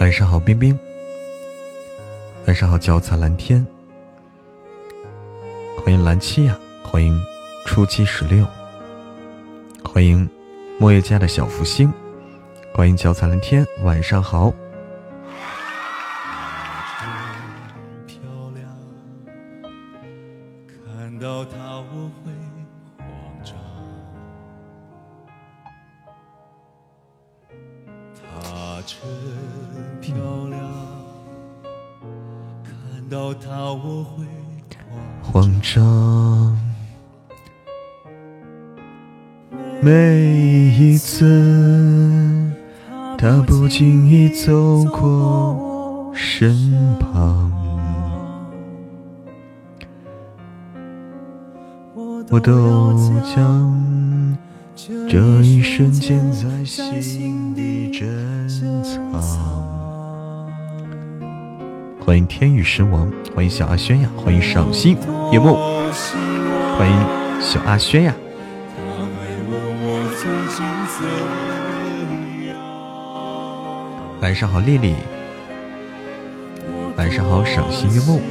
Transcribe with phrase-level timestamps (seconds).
[0.00, 0.76] 晚上好，冰冰。
[2.46, 3.64] 晚上好，脚踩蓝天。
[5.76, 7.14] 欢迎蓝七呀，欢迎
[7.66, 8.46] 初七十六，
[9.84, 10.26] 欢迎
[10.78, 11.92] 莫叶家的小福星，
[12.72, 13.62] 欢迎脚踩蓝天。
[13.82, 14.50] 晚上好。
[43.80, 46.54] 轻易走过身
[46.98, 47.50] 旁，
[52.28, 52.92] 我都
[53.34, 54.36] 将
[54.76, 58.46] 这一瞬间在心底珍
[58.82, 59.02] 藏。
[62.04, 64.94] 欢迎天宇神王，欢迎小阿轩呀，欢迎赏心
[65.32, 65.54] 夜幕，
[66.76, 68.14] 欢迎小阿轩呀。
[74.30, 74.94] 晚上好，丽丽。
[76.96, 78.22] 晚上好，赏心悦目。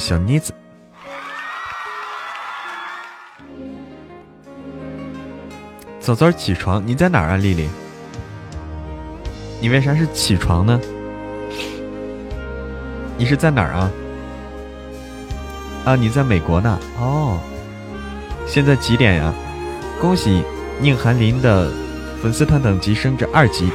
[0.00, 0.54] 小妮子，
[6.00, 7.68] 早早起床，你在哪儿啊，丽丽？
[9.60, 10.80] 你为啥是起床呢？
[13.18, 13.90] 你是在哪儿啊？
[15.84, 16.78] 啊，你在美国呢？
[16.98, 17.38] 哦，
[18.46, 19.34] 现在几点呀？
[20.00, 20.42] 恭喜
[20.80, 21.70] 宁寒林的
[22.22, 23.70] 粉丝团等级升至二级。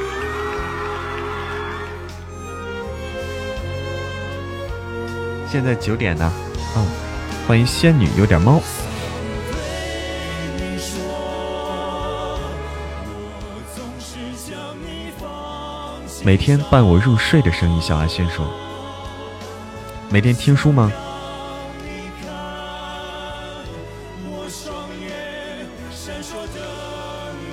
[5.50, 6.30] 现在九点呢，
[6.76, 6.86] 嗯，
[7.46, 8.60] 欢迎仙女有点猫，
[16.24, 18.46] 每天伴我入睡的声音，小阿轩说，
[20.10, 20.92] 每天听书吗？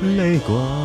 [0.02, 0.83] 泪光。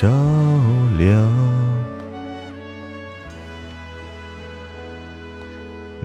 [0.00, 0.08] 照
[0.96, 1.30] 亮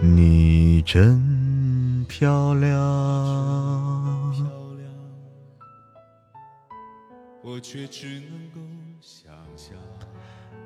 [0.01, 2.77] 你，真漂亮。
[7.41, 8.59] 我却只能够
[8.99, 9.77] 想象，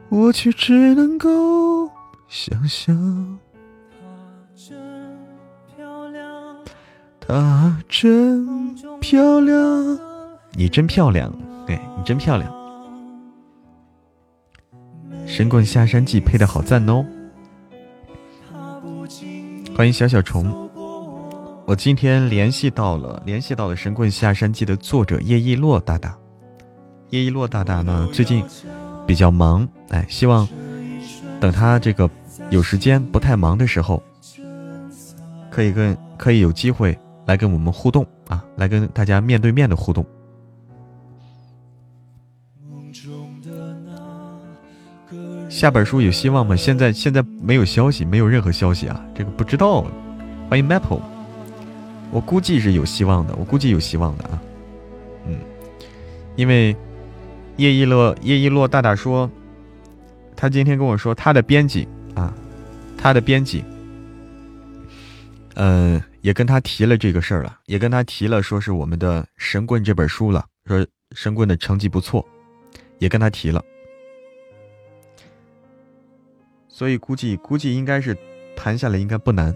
[0.09, 1.87] 我却只能够
[2.27, 2.97] 想象。
[3.91, 3.99] 她
[4.55, 4.75] 真
[5.77, 6.57] 漂亮，
[7.19, 9.99] 她真漂亮，
[10.53, 11.31] 你真漂亮，
[11.67, 12.58] 对你真漂亮。
[15.39, 17.05] 神棍下山记配的好赞哦！
[19.73, 20.69] 欢迎小小虫，
[21.65, 26.13] 我今天联系到了，联系到了神棍下山记的作者叶一洛大大。
[27.11, 28.43] 叶一洛大大呢，最近
[29.07, 30.45] 比较忙，哎，希望
[31.39, 32.09] 等他这个
[32.49, 34.03] 有时间不太忙的时候，
[35.49, 40.05] 可以跟可以有机会来跟我们互动啊，来跟大家面对面的互动。
[45.59, 46.55] 下本书有希望吗？
[46.55, 49.85] 现在现在没有消息，没有任何消息啊，这个不知道。
[50.49, 51.01] 欢迎 Maple，
[52.11, 54.41] 我估计是有希望的，我估计有希望的啊。
[55.27, 55.37] 嗯，
[56.37, 56.73] 因为
[57.57, 59.29] 叶一乐叶一洛大大说，
[60.33, 61.85] 他今天跟我说他的编辑
[62.15, 62.33] 啊，
[62.97, 63.61] 他的编辑，
[65.55, 72.25] 嗯，也跟他提了这个事儿了，也跟他提了，说是我们的神棍这本书了，说神棍的成绩不错，
[72.99, 73.61] 也跟他提了。
[76.79, 78.17] 所以估计估计应该是
[78.55, 79.53] 谈下来应该不难。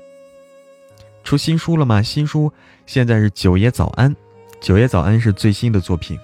[1.24, 2.02] 出新书了吗？
[2.02, 2.52] 新书
[2.86, 4.14] 现在是九爷早安，
[4.60, 6.20] 九爷早安是最新的作品。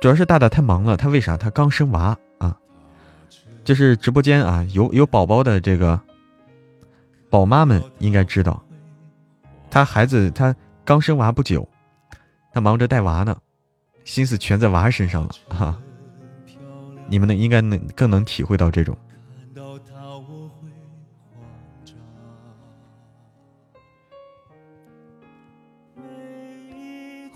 [0.00, 1.36] 主要是大大太忙了，他为啥？
[1.36, 2.58] 他刚生娃啊，
[3.62, 6.00] 就是直播间啊，有有宝宝的这个
[7.30, 8.60] 宝妈们应该知道，
[9.70, 10.52] 他孩子他
[10.84, 11.64] 刚生娃不久，
[12.52, 13.38] 他忙着带娃呢，
[14.04, 15.82] 心思全在娃身上了哈。
[17.08, 18.96] 你们呢，应该能更能体会到这种。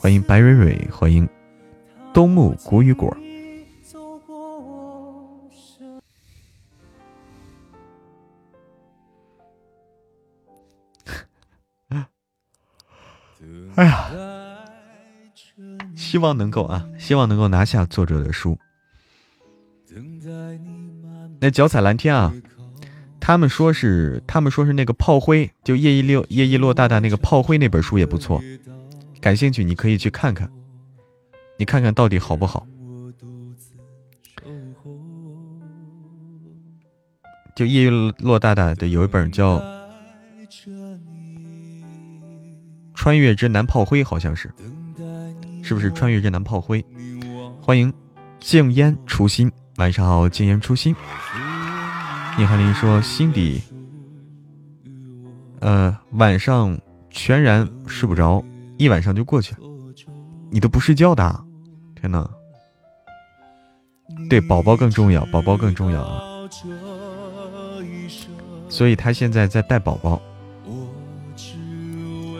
[0.00, 1.28] 欢迎白蕊蕊，欢迎
[2.14, 3.14] 冬木谷雨果。
[13.74, 14.08] 哎呀，
[16.08, 18.56] 希望能够啊，希望能够拿下作者的书。
[21.38, 22.32] 那脚踩蓝天啊，
[23.20, 28.42] 他们说是，他们说是那个炮灰，就叶一六叶一落大大那个炮灰那本书也不错。
[29.20, 30.50] 感兴趣，你可以去看看，
[31.58, 32.66] 你看看到底好不好？
[37.54, 39.58] 就叶一落大大的有一本叫
[42.94, 44.50] 《穿越之南炮灰》，好像是，
[45.68, 46.82] 是不是《穿越之南炮灰》？
[47.60, 47.92] 欢迎
[48.40, 50.96] 静烟初心，晚上好，静烟初心。
[52.38, 53.60] 聂寒林说心底，
[55.60, 56.74] 呃，晚上
[57.10, 58.42] 全然睡不着。
[58.78, 59.60] 一晚上就过去了，
[60.50, 61.44] 你都不睡觉的，
[61.94, 62.26] 天哪！
[64.30, 66.48] 对，宝宝更重要，宝宝更重要啊！
[68.70, 70.18] 所以他现在在带宝宝，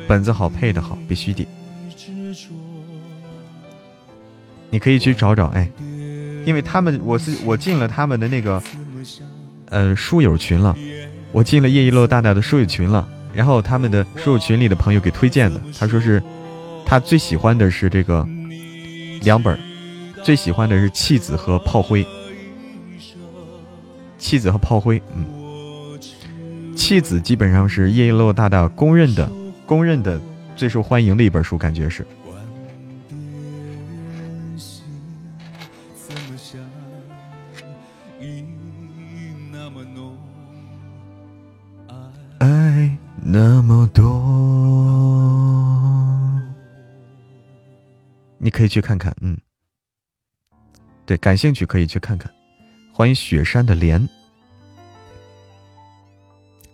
[0.09, 1.47] 本子好配的好，必须的。
[4.71, 5.71] 你可以去找找，哎，
[6.45, 8.63] 因为他们我是我进了他们的那个
[9.71, 10.77] 呃书友群了，
[11.33, 13.09] 我进了叶一洛大大的书友群了。
[13.35, 16.21] 然后他们的书友群里的朋友给推荐的，他说是，
[16.85, 18.27] 他最喜欢的是这个
[19.21, 19.57] 两本，
[20.25, 22.03] 最喜欢的是《弃子》和《炮灰》。
[24.19, 25.25] 《弃子》和《炮灰》，嗯，
[26.75, 29.31] 《弃子》基本上是叶一洛大大公认的、
[29.67, 30.21] 公认的
[30.57, 32.05] 最受欢迎的一本书，感觉是。
[43.41, 44.03] 那么多，
[48.39, 49.39] 你可以去看看，嗯，
[51.07, 52.29] 对，感兴趣可以去看看。
[52.93, 54.09] 欢迎雪山的莲，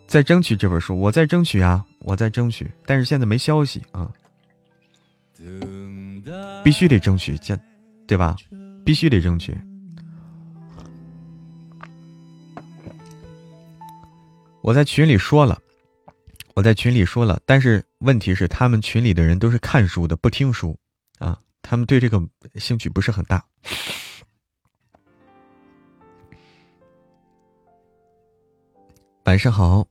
[0.07, 4.11] 在争取这本书，我在争取啊，我在争取，但是现在没消息啊，
[6.65, 7.55] 必须得争取，这
[8.07, 8.35] 对吧？
[8.87, 9.55] 必须得争取。
[14.63, 15.61] 我在群里说了。
[16.55, 20.79] 我在群里说了，但是问题是，他们群里的人都是看书的，不听书
[21.19, 22.23] 啊，他们对这个
[22.57, 23.45] 兴趣不是很大。
[29.25, 29.89] 晚上好，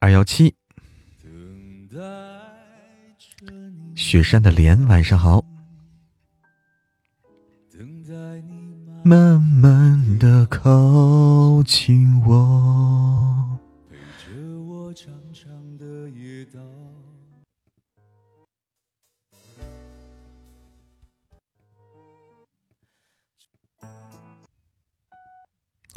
[0.00, 0.54] 二幺七，
[3.94, 5.44] 雪山的莲，晚上好，
[9.04, 13.49] 慢慢的靠近我。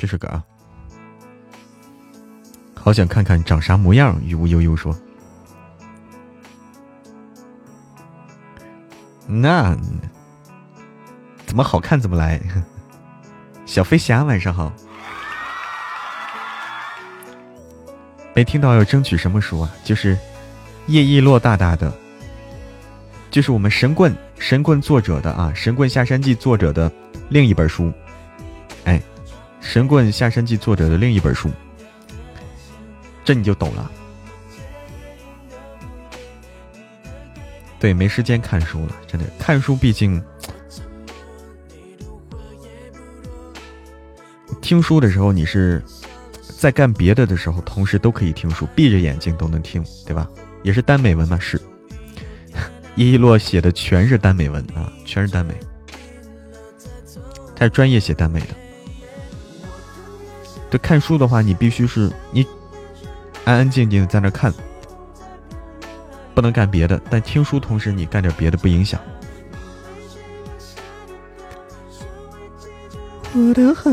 [0.04, 0.44] 这是个啊，
[2.76, 4.22] 好想看看长啥模样。
[4.22, 4.94] 雨雾悠悠说
[9.26, 9.74] ：“那
[11.46, 12.38] 怎么好看怎么来。
[13.66, 14.74] ”小飞侠晚上好，
[18.36, 19.72] 没听到要争取什么书啊？
[19.86, 20.18] 就是
[20.88, 21.90] 叶一洛大大的，
[23.32, 26.92] 就是我们神棍神棍作者的啊，《神棍下山记》作者的
[27.30, 27.86] 另一本书。
[29.64, 31.50] 《神棍下山记》作者的另一本书，
[33.26, 33.92] 这你就懂了。
[37.80, 39.26] 对，没时间看书了，真的。
[39.40, 40.24] 看书毕竟，
[44.62, 45.84] 听书的时候你是
[46.60, 50.30] 在干别的的时候，同时都可以听书，闭着眼睛都能听，对吧？
[50.62, 51.60] 也是耽美文嘛，是。
[52.96, 55.56] 叶 一洛写的全是耽美文啊，全是耽美，
[57.56, 58.63] 他是专业写耽美的。
[60.74, 62.44] 这看书的话，你必须是你
[63.46, 64.52] 安安静静在那看，
[66.34, 67.00] 不能干别的。
[67.12, 69.00] 但听书同时你干点别的不影响。
[73.36, 73.92] 我的好，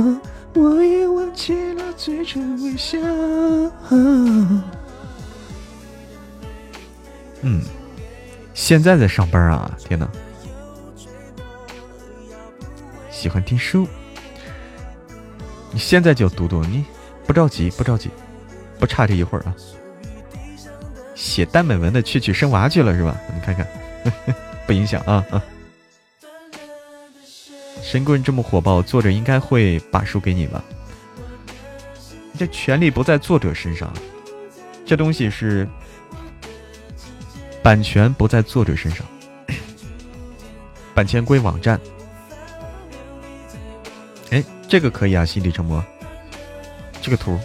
[0.54, 2.96] 我也忘记了最初微笑。
[7.42, 7.60] 嗯，
[8.54, 9.70] 现在在上班啊！
[9.78, 10.08] 天哪，
[13.10, 13.87] 喜欢听书。
[15.72, 16.84] 你现在就读读，你
[17.26, 18.10] 不着急，不着急，
[18.78, 19.54] 不差这一会儿啊。
[21.14, 23.16] 写耽美文的去去生娃去了是吧？
[23.34, 23.66] 你看看，
[24.66, 25.42] 不影响啊啊。
[27.82, 30.62] 神棍这么火爆，作者应该会把书给你吧？
[32.38, 33.92] 这权利不在作者身上，
[34.86, 35.68] 这东西是
[37.62, 39.06] 版权不在作者身上，
[40.94, 41.78] 版权归网站。
[44.70, 45.84] 这个可以啊，心理成魔，
[47.02, 47.36] 这个图。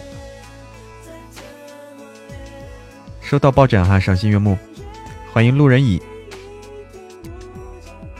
[3.20, 4.56] 收到抱枕哈，赏心悦目，
[5.32, 6.00] 欢迎路人乙。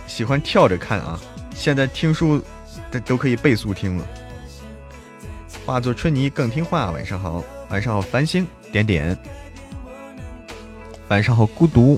[0.09, 1.21] 喜欢跳着看啊，
[1.55, 2.43] 现在听书
[2.91, 4.05] 都都可以倍速听了。
[5.65, 9.17] 化作春泥更听话，晚上好，晚上好，繁星点点，
[11.07, 11.97] 晚上好，孤独。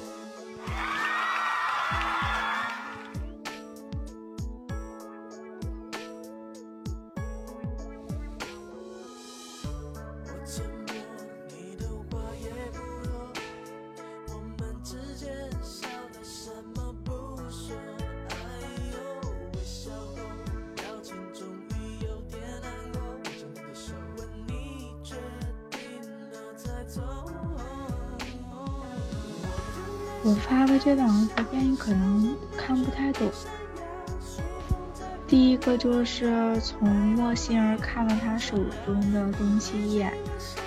[35.78, 40.12] 就是从莫心儿看了他手中的东西一眼，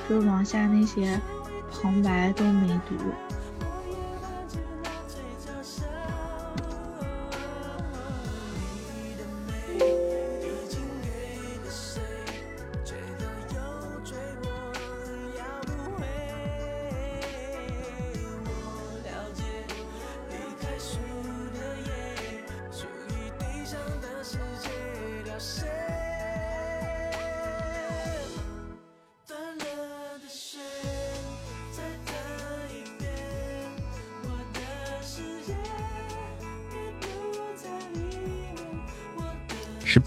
[0.08, 1.20] 就是往下那些
[1.70, 2.96] 旁白都没读。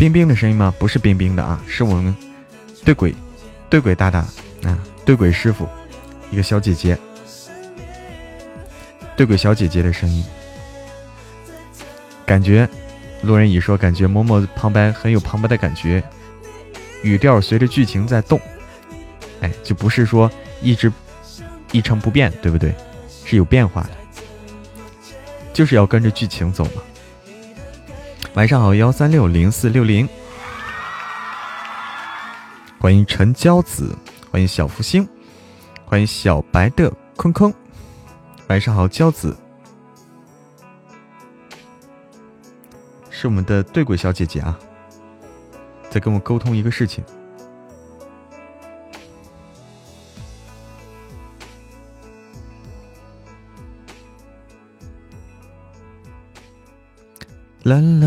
[0.05, 0.75] 冰冰的声音吗？
[0.79, 2.15] 不是冰冰的啊，是我们
[2.85, 3.15] 对鬼
[3.71, 4.19] 对鬼大大
[4.63, 5.67] 啊，对鬼师傅，
[6.31, 6.99] 一个小姐姐，
[9.17, 10.23] 对鬼小姐姐的声音，
[12.27, 12.69] 感觉
[13.23, 16.05] 路人乙说感觉某某旁白很有旁白的感觉，
[17.03, 18.39] 语调随着剧情在动，
[19.41, 20.31] 哎，就不是说
[20.61, 20.93] 一直
[21.73, 22.75] 一成不变，对不对？
[23.25, 23.91] 是有变化的，
[25.55, 26.83] 就是要跟着剧情走嘛。
[28.35, 30.09] 晚上好，幺三六零四六零，
[32.81, 33.97] 欢迎陈娇子，
[34.29, 35.09] 欢迎小福星，
[35.85, 37.55] 欢迎小白的空空。
[38.49, 39.37] 晚上好，娇子，
[43.09, 44.59] 是我们的对鬼小姐姐啊，
[45.89, 47.05] 在跟我沟通一个事情。
[57.65, 58.07] 啦啦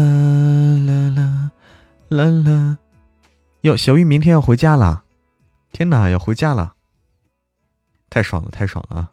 [0.86, 1.52] 啦啦
[2.10, 2.78] 啦啦！
[3.62, 5.04] 哟，小玉明天要回家了，
[5.72, 6.76] 天哪，要回家了，
[8.08, 9.12] 太爽了，太爽了啊！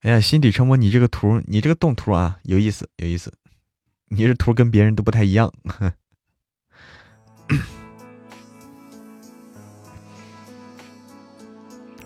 [0.00, 3.32] 哎呀，心底沉默，你这个图，你这个动图啊，有意思，有意思，
[4.08, 5.52] 你这图跟别人都不太一样。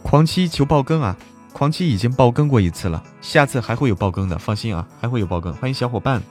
[0.03, 1.17] 狂七求爆更啊！
[1.55, 5.55] 狂七已经爆更过一次了，下次还会有爆更的，放心啊，还会有爆更。
[5.55, 6.23] 欢迎小伙伴。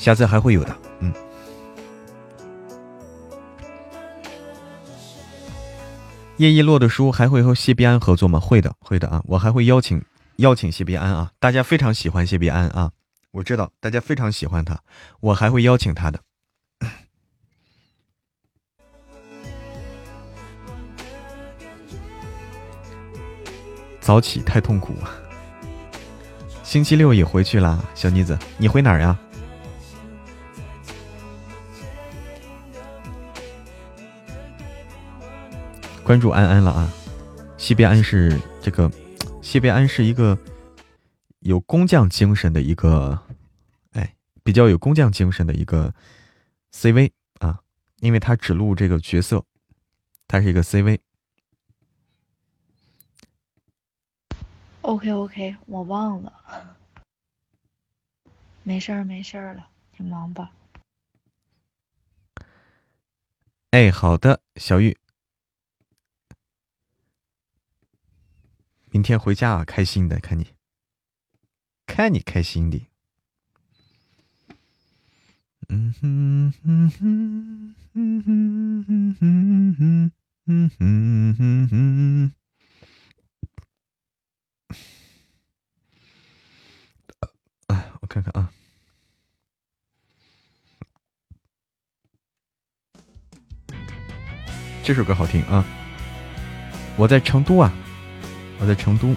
[0.00, 1.12] 下次还会有的，嗯。
[6.38, 8.40] 叶一洛的书还会和谢必安合作吗？
[8.40, 9.22] 会的，会的啊！
[9.26, 10.02] 我还会邀请
[10.36, 11.32] 邀请谢必安啊！
[11.38, 12.92] 大家非常喜欢谢必安啊！
[13.32, 14.80] 我知道大家非常喜欢他，
[15.20, 16.18] 我还会邀请他的。
[24.00, 24.94] 早起太痛苦，
[26.62, 29.18] 星期六也回去了，小妮子，你回哪儿呀？
[36.10, 36.92] 关注安安了啊！
[37.56, 38.90] 西边安是这个，
[39.40, 40.36] 西边安是一个
[41.38, 43.16] 有工匠精神的一个，
[43.92, 45.94] 哎，比较有工匠精神的一个
[46.72, 47.60] CV 啊，
[48.00, 49.44] 因为他只录这个角色，
[50.26, 50.98] 他是一个 CV。
[54.80, 56.76] OK OK，我忘了，
[58.64, 60.50] 没事儿没事儿了，你忙吧。
[63.70, 64.98] 哎，好的，小玉。
[68.92, 70.48] 明天回家啊，开心的，看你，
[71.86, 72.88] 看你开心的。
[75.68, 80.10] 嗯哼哼哼哼哼哼哼
[80.44, 82.32] 哼哼哼哼。
[87.68, 88.52] 哎，我看看啊，
[94.82, 95.64] 这首歌好听啊！
[96.96, 97.72] 我在成都啊，
[98.60, 99.14] 我在成都。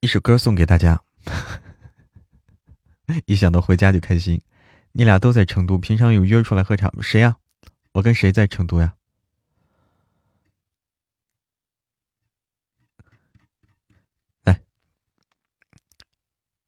[0.00, 1.00] 一首歌送给大家，
[3.24, 4.42] 一想到回家就开心。
[4.92, 7.02] 你俩都在成都，平常有约出来喝茶吗？
[7.02, 7.36] 谁呀？
[7.92, 8.94] 我跟谁在成都呀？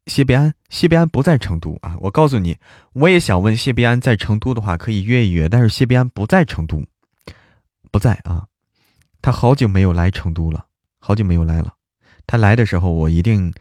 [0.07, 1.97] 谢必安，谢必安不在成都啊！
[2.01, 2.59] 我告诉你，
[2.93, 5.49] 我也想问谢必安在成都的话，可以约一约。
[5.49, 6.85] 但是谢必安不在成都，
[7.91, 8.47] 不在啊，
[9.23, 10.67] 他好久没有来成都了，
[10.99, 11.75] 好久没有来了。
[12.27, 13.53] 他来的时候，我一定，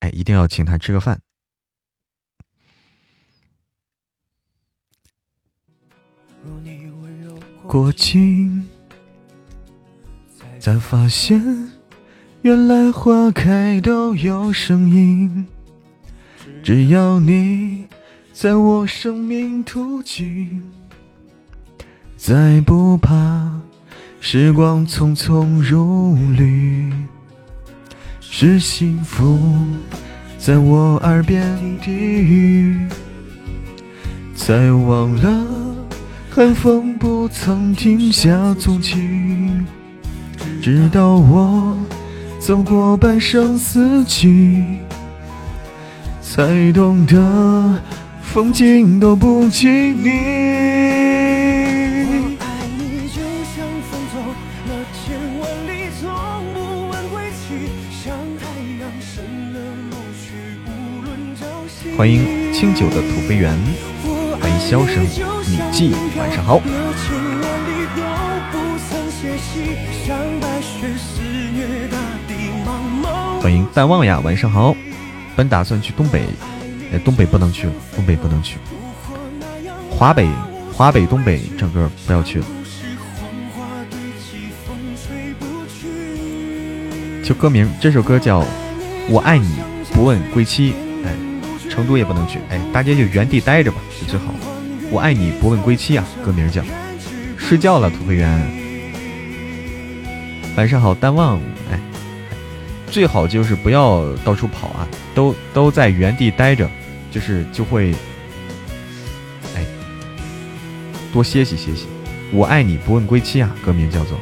[0.00, 1.20] 哎，一定要请他吃个饭。
[7.66, 8.68] 过境，
[10.58, 11.72] 才发现
[12.42, 15.46] 原来花开都有声音。
[16.62, 17.86] 只要你
[18.32, 20.62] 在我生命途径，
[22.16, 23.50] 再不怕
[24.20, 26.92] 时光匆匆如旅。
[28.20, 29.38] 是幸福
[30.38, 32.86] 在我耳边低语，
[34.36, 35.46] 才忘了
[36.30, 38.94] 寒风不曾停下足迹，
[40.62, 41.76] 直到我
[42.38, 44.64] 走过半生四季，
[46.32, 47.82] 才懂得
[48.22, 50.10] 风景都不及你。
[61.96, 63.52] 欢迎清酒的土肥圆，
[64.40, 66.60] 欢迎箫声米记，晚上好。
[73.42, 74.76] 欢迎淡忘呀，晚上好。
[75.40, 76.26] 本打算去东北，
[76.92, 78.58] 哎，东北不能去了，东北不能去。
[79.90, 80.28] 华北，
[80.74, 82.46] 华北，东北，整个不要去了。
[87.24, 88.42] 就歌名，这首歌叫
[89.08, 89.48] 《我爱你
[89.94, 90.72] 不问归期》。
[91.06, 91.14] 哎
[91.70, 94.34] 成都也不能去，哎，大家就原地待着吧，最好。
[94.90, 96.62] 我爱你不问归期啊，歌名叫。
[97.38, 98.28] 睡觉了，土肥圆。
[100.54, 101.40] 晚上好，淡忘。
[101.72, 101.80] 哎，
[102.90, 106.68] 最好就是不要到处跑啊，都都在原地待着，
[107.10, 107.94] 就是就会，
[109.54, 109.64] 哎，
[111.12, 111.86] 多歇息歇息。
[112.32, 114.18] 我爱你不问归期啊，歌名叫做。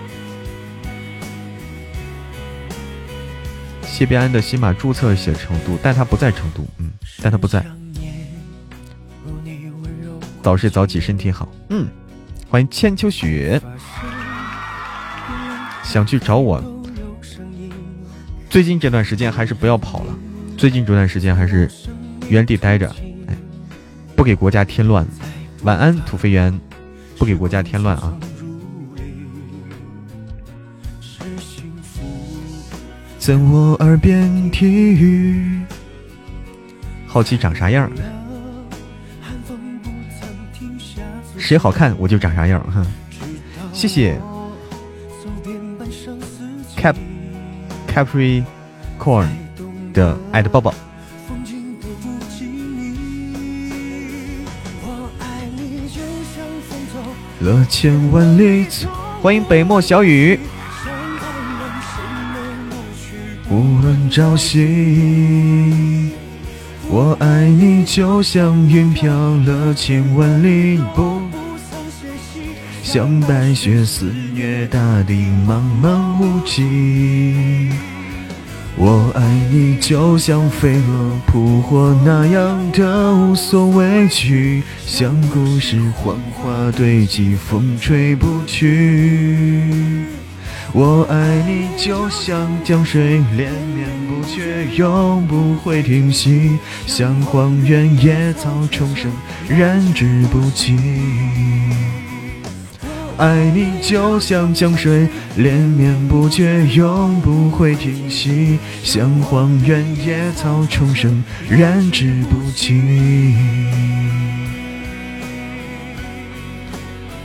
[3.83, 6.90] 谢必安的喜马注册写成都，但他不在成都，嗯，
[7.22, 7.64] 但他不在。
[10.42, 11.88] 早睡早起身体好，嗯，
[12.48, 13.61] 欢迎千秋雪，
[15.83, 16.62] 想去找我。
[18.50, 20.18] 最近这段时间还是不要跑了，
[20.56, 21.70] 最近这段时间还是
[22.28, 22.88] 原地待着，
[23.26, 23.37] 哎，
[24.16, 25.06] 不给国家添乱。
[25.62, 26.58] 晚安，土肥圆，
[27.18, 28.16] 不给国家添乱啊。
[33.18, 35.61] 在我耳边低语，
[37.06, 37.90] 好奇长啥样？
[41.37, 42.61] 谁好看我就长啥样。
[42.72, 42.87] 哈，
[43.72, 44.18] 谢谢。
[46.76, 46.94] Cap
[47.92, 49.29] Capricorn
[49.92, 50.72] 的爱的抱抱。
[57.40, 58.66] 了千万里，
[59.22, 60.38] 欢迎北漠小雨。
[63.48, 66.11] 无论朝夕，
[66.90, 69.11] 我爱你就像云飘
[69.46, 71.20] 了千万里，不
[72.90, 75.12] 像白雪肆虐大地，
[75.46, 77.68] 茫茫无际。
[78.79, 79.20] 我爱
[79.53, 90.07] 你就像飞蛾扑火那样的无所畏惧，像故事幻化堆积，风吹不去。
[90.72, 99.12] 我爱你，就像江水连绵不绝，永不会停息；像荒原野草重生，
[99.46, 100.79] 燃之不尽。
[103.18, 113.35] 爱你，就像江水连绵不绝，永不会停息；像荒原野草重生，燃之不尽，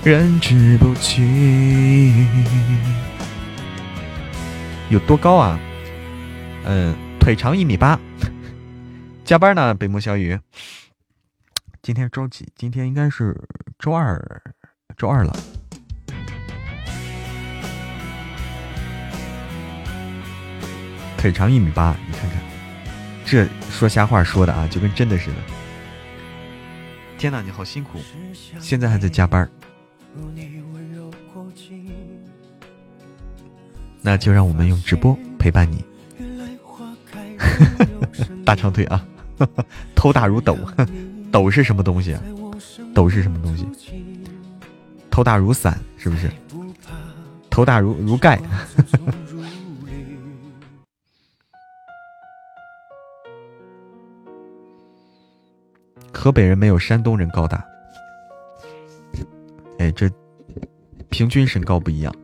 [0.03, 2.27] 燃之不尽。
[4.89, 5.59] 有多高啊？
[6.65, 7.99] 嗯，腿长一米八，
[9.23, 10.39] 加班呢，北漠小雨。
[11.83, 12.47] 今天周几？
[12.55, 13.39] 今天应该是
[13.77, 14.41] 周二，
[14.97, 15.31] 周二了。
[21.23, 22.37] 腿长一米八，你看看，
[23.23, 25.37] 这说瞎话说的啊，就跟真的似的。
[27.17, 27.97] 天哪，你好辛苦，
[28.59, 29.49] 现在还在加班。
[34.01, 35.85] 那就让我们用直播陪伴你。
[38.43, 39.07] 大长腿啊，
[39.95, 40.57] 头大如斗，
[41.31, 42.21] 斗是什么东西啊？
[42.93, 43.65] 斗是什么东西？
[45.09, 46.29] 头大如伞是不是？
[47.49, 48.37] 头大如如盖。
[56.23, 57.61] 河北人没有山东人高大。
[59.77, 60.09] 哎，这
[61.09, 62.15] 平均身高不一样。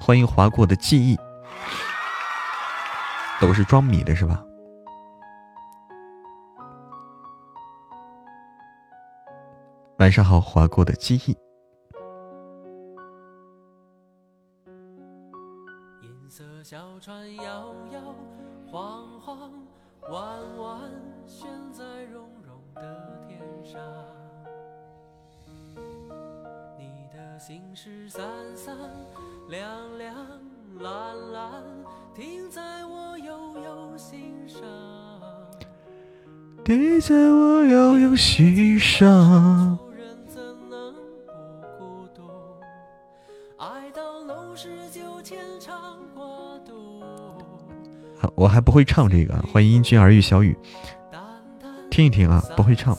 [0.00, 1.16] 欢迎划过的记忆，
[3.40, 4.42] 都是装米的是吧？
[9.98, 11.38] 晚上好，划过的记忆。
[29.48, 29.62] 凉
[29.96, 30.14] 凉，
[30.78, 31.62] 蓝蓝，
[32.14, 34.60] 停在我悠悠心上，
[36.62, 39.78] 滴在我悠悠心上。
[48.18, 49.34] 好，我还不会唱这个。
[49.50, 50.54] 欢迎英俊而遇小雨，
[51.88, 52.94] 听一听啊，不会唱。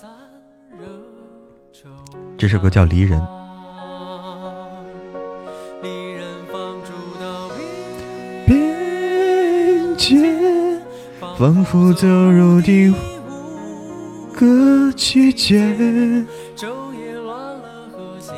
[2.35, 3.21] 这首歌叫《离人》。
[11.39, 12.93] 仿佛走入第五。
[14.33, 15.57] 个季节，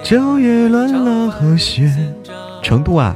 [0.04, 1.92] 昼夜乱了和弦。
[2.62, 3.16] 成都啊，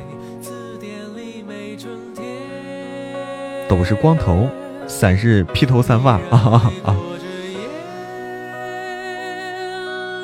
[3.70, 4.50] 都是光头，
[4.88, 6.98] 伞是披头散发啊啊啊！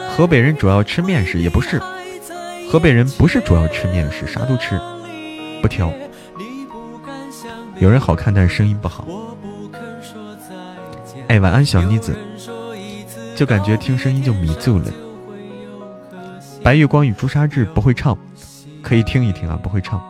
[0.10, 1.80] 河北人主要吃面食，也不是，
[2.68, 4.82] 河北人不是主要吃面食，啥都吃，
[5.62, 5.94] 不挑。
[7.78, 9.06] 有人好看，但是声音不好。
[11.32, 12.14] 哎，晚安，小妮子。
[13.38, 14.92] 就感觉听声音就迷住了。
[16.62, 18.18] 白月光与朱砂痣不会唱，
[18.84, 20.04] 可以听一听啊，不会唱。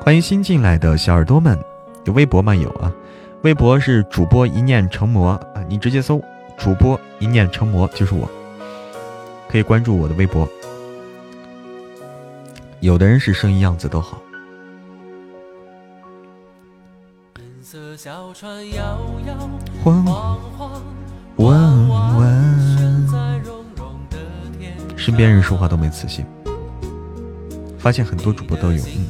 [0.00, 1.58] 欢迎新进来的小耳朵们，
[2.06, 2.54] 有微博吗？
[2.54, 2.90] 有啊，
[3.42, 6.18] 微博是主播一念成魔啊，你直接搜
[6.56, 8.26] 主播一念成魔就是我，
[9.50, 10.48] 可以关注我的微博。
[12.80, 14.22] 有的人是声音样子都好。
[19.82, 20.38] 晃晃。
[21.36, 23.08] 弯弯，
[24.96, 26.24] 身边人说话都没磁性，
[27.78, 29.08] 发现很多主播都有，嗯，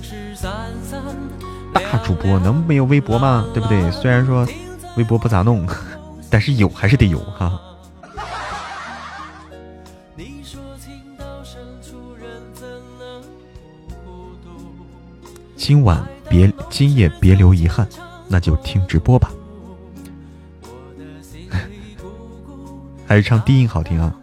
[1.75, 3.45] 大主播能没有微博吗？
[3.53, 3.91] 对不对？
[3.91, 4.47] 虽然说
[4.97, 5.67] 微博不咋弄，
[6.31, 7.61] 但是有还是得有哈。
[15.57, 17.87] 今晚别，今夜别留遗憾，
[18.33, 19.33] 那就听直播吧。
[23.05, 24.15] 还是唱低音好听啊，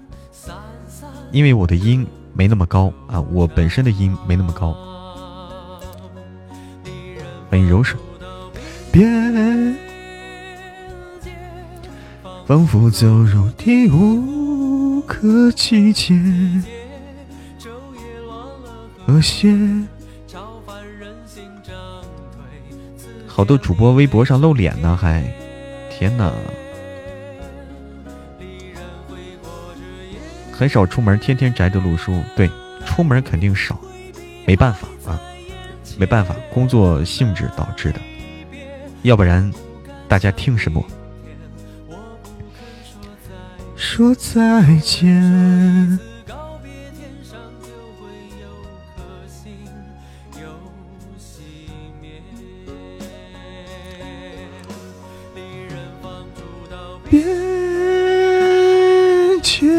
[1.34, 4.74] 因为我的音没那么高啊，我本身的音没那么高。
[7.50, 8.02] 欢迎柔顺，
[8.92, 9.06] 别，
[12.46, 16.14] 仿佛走入第五个季节，
[19.06, 19.50] 和谐。
[23.38, 25.24] 好多主播微博上露脸呢，还，
[25.92, 26.34] 天哪！
[30.52, 32.20] 很少出门，天天宅着录书。
[32.36, 32.50] 对，
[32.84, 33.80] 出门肯定少，
[34.48, 35.22] 没办法啊，
[36.00, 38.00] 没办法，工作性质导致的。
[39.04, 39.54] 要不然，
[40.08, 40.84] 大家听什么？
[43.76, 46.00] 说再见。
[57.10, 57.24] 变
[59.42, 59.70] 迁，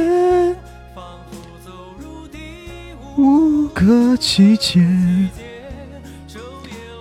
[0.95, 2.38] 仿佛走入第
[3.17, 4.81] 五个季节，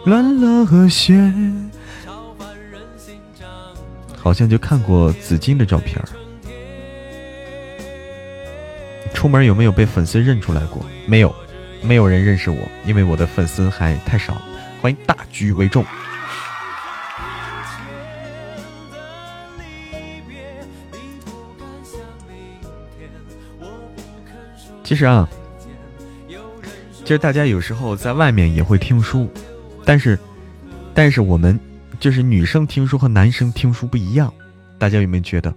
[0.05, 1.71] 乱了和弦。
[4.15, 6.03] 好像就看过紫金的照片
[9.13, 10.85] 出门有没有被粉丝认出来过？
[11.05, 11.33] 没有，
[11.81, 14.41] 没有人认识我，因为我的粉丝还太少。
[14.81, 15.85] 欢迎大局为重。
[24.87, 25.27] 其实啊，
[26.93, 29.29] 其实大家有时候在外面也会听书，
[29.83, 30.17] 但是，
[30.93, 31.59] 但是我们
[31.99, 34.33] 就是女生听书和男生听书不一样，
[34.79, 35.53] 大家有没有觉得？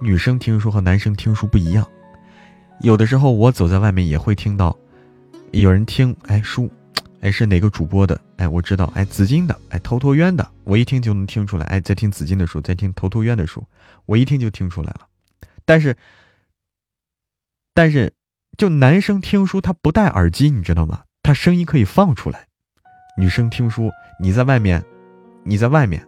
[0.00, 1.86] 女生听书和男生听书不一样，
[2.80, 4.74] 有的时候我走在外面也会听到
[5.50, 6.72] 有人听，哎书，
[7.20, 8.18] 哎是哪个主播的？
[8.36, 13.62] 哎我知道，哎紫金的，哎头陀渊的，我一听就能听出来，哎在听紫金的书，在听头陀渊的书，
[14.06, 15.00] 我一听就听出来了，
[15.66, 15.94] 但是。
[17.76, 18.14] 但是，
[18.56, 21.02] 就男生听书他不戴耳机，你知道吗？
[21.22, 22.46] 他声音可以放出来。
[23.18, 24.82] 女生听书，你在外面，
[25.44, 26.02] 你在外面，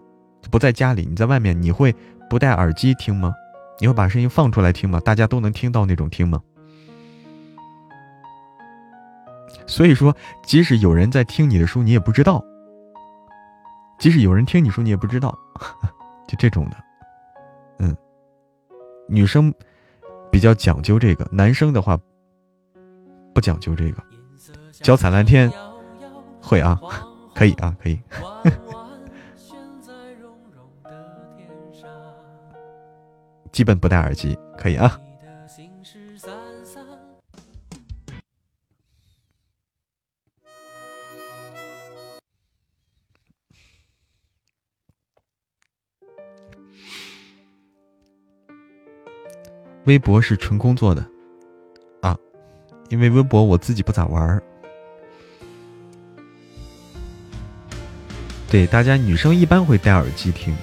[0.50, 1.94] 不在家里，你在外面，你会
[2.30, 3.34] 不戴耳机听吗？
[3.78, 4.98] 你会把声音放出来听吗？
[5.00, 6.42] 大家都能听到那种听吗？
[9.66, 12.42] 所以说，即使有人在听你的书，你也不知道；
[13.98, 15.38] 即使有人听你书，你也不知道。
[16.26, 16.76] 就这种的，
[17.80, 17.94] 嗯，
[19.06, 19.52] 女生。
[20.30, 21.98] 比较讲究这个，男生的话
[23.34, 24.02] 不讲究这个。
[24.72, 25.50] 脚踩蓝天，
[26.40, 26.78] 会啊，
[27.34, 27.98] 可以啊，可以。
[33.50, 34.96] 基本不戴耳机，可以啊。
[49.84, 51.04] 微博是纯工作的，
[52.02, 52.16] 啊，
[52.90, 54.42] 因为微博我自己不咋玩儿。
[58.50, 60.56] 对，大家女生一般会戴耳机听。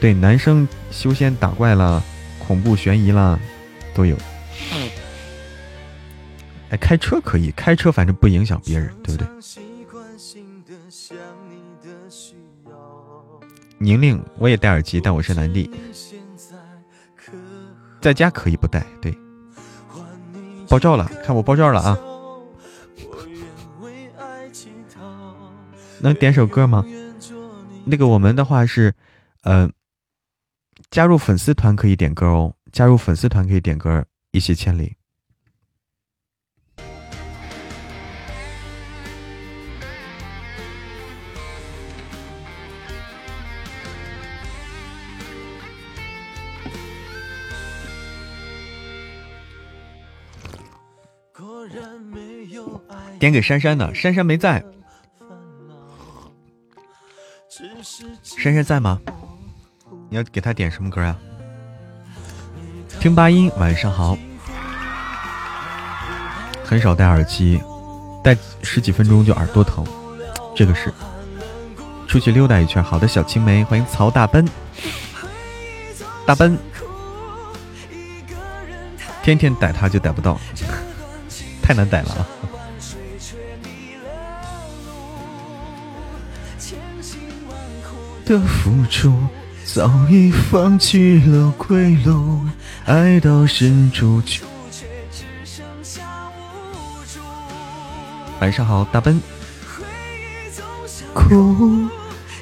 [0.00, 2.02] 对，男生修仙打怪了，
[2.38, 3.38] 恐怖悬疑了，
[3.94, 4.16] 都有。
[6.70, 9.28] 哎，开车可以，开车反正不影响别人，对不对？
[13.78, 15.70] 宁宁，我也戴耳机，但我是男的。
[18.02, 19.16] 在家可以不带，对。
[20.68, 21.96] 爆照了，看我爆照了啊！
[26.02, 26.84] 能点首歌吗？
[27.84, 28.92] 那个我们的话是，
[29.42, 29.70] 呃，
[30.90, 34.96] 加入粉丝团可以点歌哦，加入粉丝团可以点歌，一泻千里。
[53.22, 54.60] 点给珊珊的，珊珊没在。
[58.24, 59.00] 珊珊在吗？
[60.10, 61.16] 你要给她点什么歌呀？
[62.98, 64.18] 听八音，晚上好。
[66.64, 67.62] 很少戴耳机，
[68.24, 69.86] 戴十几分钟就耳朵疼，
[70.56, 70.92] 这个是。
[72.08, 74.44] 出去溜达一圈，好的，小青梅，欢迎曹大奔。
[76.26, 76.58] 大奔，
[79.22, 80.40] 天天逮他就逮不到，
[81.62, 82.26] 太难逮了啊！
[88.24, 89.12] 的付出
[89.64, 92.40] 早已放弃了归路，
[92.84, 94.44] 爱到深处却
[95.10, 97.20] 只剩下无助。
[98.40, 99.20] 晚上好，大奔。
[101.14, 101.88] 哭，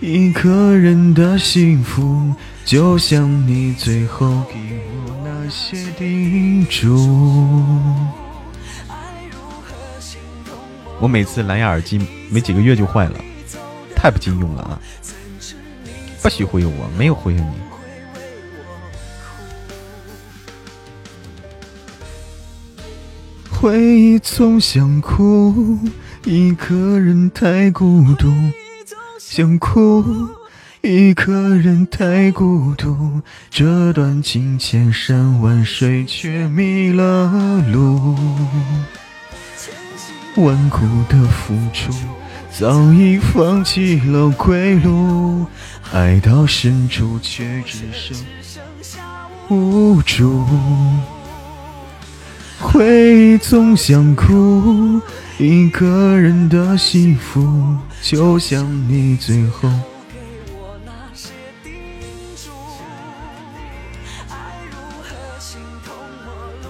[0.01, 2.33] 一个人的幸福，
[2.65, 7.09] 就像你最后给我那些叮嘱。
[11.01, 13.21] 我每次蓝牙耳机没几个月就坏了，
[13.97, 14.81] 太不经用了啊！
[16.23, 17.45] 不许忽悠我，没有忽悠你。
[23.51, 25.79] 回忆总想哭，
[26.25, 28.33] 一个人太孤独。
[29.19, 30.05] 想哭，
[30.83, 33.21] 一个人太孤独。
[33.51, 38.17] 这段情千山万水，却迷了路。
[40.37, 41.93] 万苦的付出，
[42.59, 45.47] 早已放弃了归路。
[45.93, 48.17] 爱到深处，却只剩
[48.83, 49.01] 下
[49.49, 50.45] 无助。
[52.61, 55.01] 回忆总想哭，
[55.39, 59.69] 一个人的幸福，就像你最后
[60.13, 61.31] 给我那些
[61.65, 61.73] 叮
[62.37, 62.51] 嘱。
[64.29, 64.35] 爱
[64.71, 65.09] 如何
[65.41, 66.33] 心痛陌
[66.63, 66.69] 路？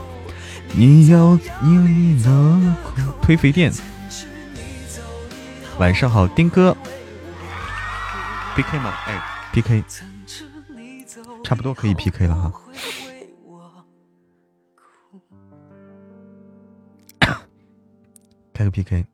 [0.72, 2.74] 你要你能
[3.20, 3.72] 推肥店。
[5.80, 6.76] 晚上好，丁哥。
[8.54, 8.90] P K 吗？
[9.06, 9.82] 哎，P K，
[11.42, 12.52] 差不多可以 P K 了哈。
[18.52, 19.06] 开个 P K，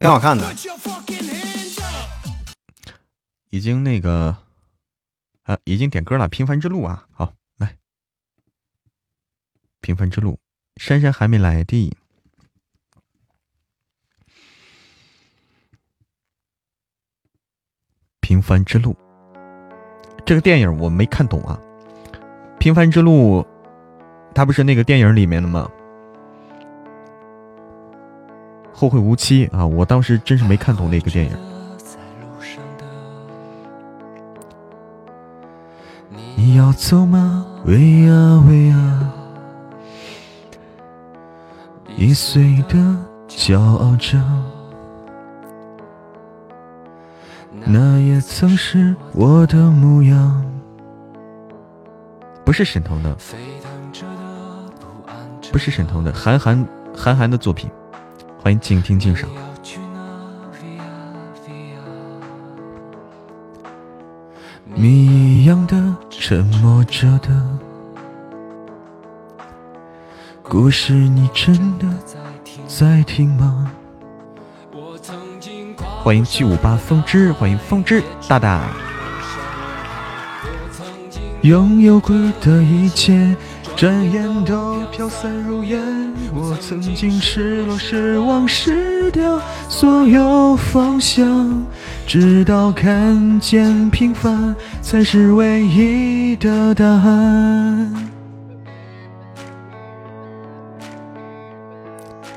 [0.00, 0.52] 挺好看的。
[3.50, 4.36] 已经那个，
[5.44, 7.78] 啊，已经点歌了，《平凡之路》啊，好来。
[9.80, 10.40] 平凡之路，
[10.74, 11.96] 珊珊还没来的。
[18.28, 18.94] 平凡之路，
[20.22, 21.58] 这个电影我没看懂啊。
[22.58, 23.42] 平凡之路，
[24.34, 25.66] 它不是那个电影里面的吗？
[28.70, 29.66] 后会无期啊！
[29.66, 31.32] 我当时真是没看懂那个电影。
[36.36, 37.46] 你要走吗？
[37.64, 39.10] 喂啊喂啊！
[41.96, 42.76] 一岁的
[43.26, 44.20] 骄傲着，
[47.66, 50.44] 那也曾是我的模样。
[52.44, 53.16] 不是沈腾的，
[55.52, 56.66] 不是沈腾的，韩寒
[56.96, 57.70] 韩寒的作品。
[58.40, 59.28] 欢迎静听静赏。
[64.74, 67.28] 谜一样的沉默着的
[70.42, 71.86] 故事，你真的
[72.66, 73.70] 在听吗？
[76.08, 78.62] 欢迎七五八风之，欢迎风之大大。
[81.42, 83.36] 拥有过的一切。
[83.76, 85.78] 转眼都飘散如烟，
[86.32, 91.62] 我曾经失落失望失掉所有方向，
[92.06, 98.08] 直到看见平凡才是唯一的答案。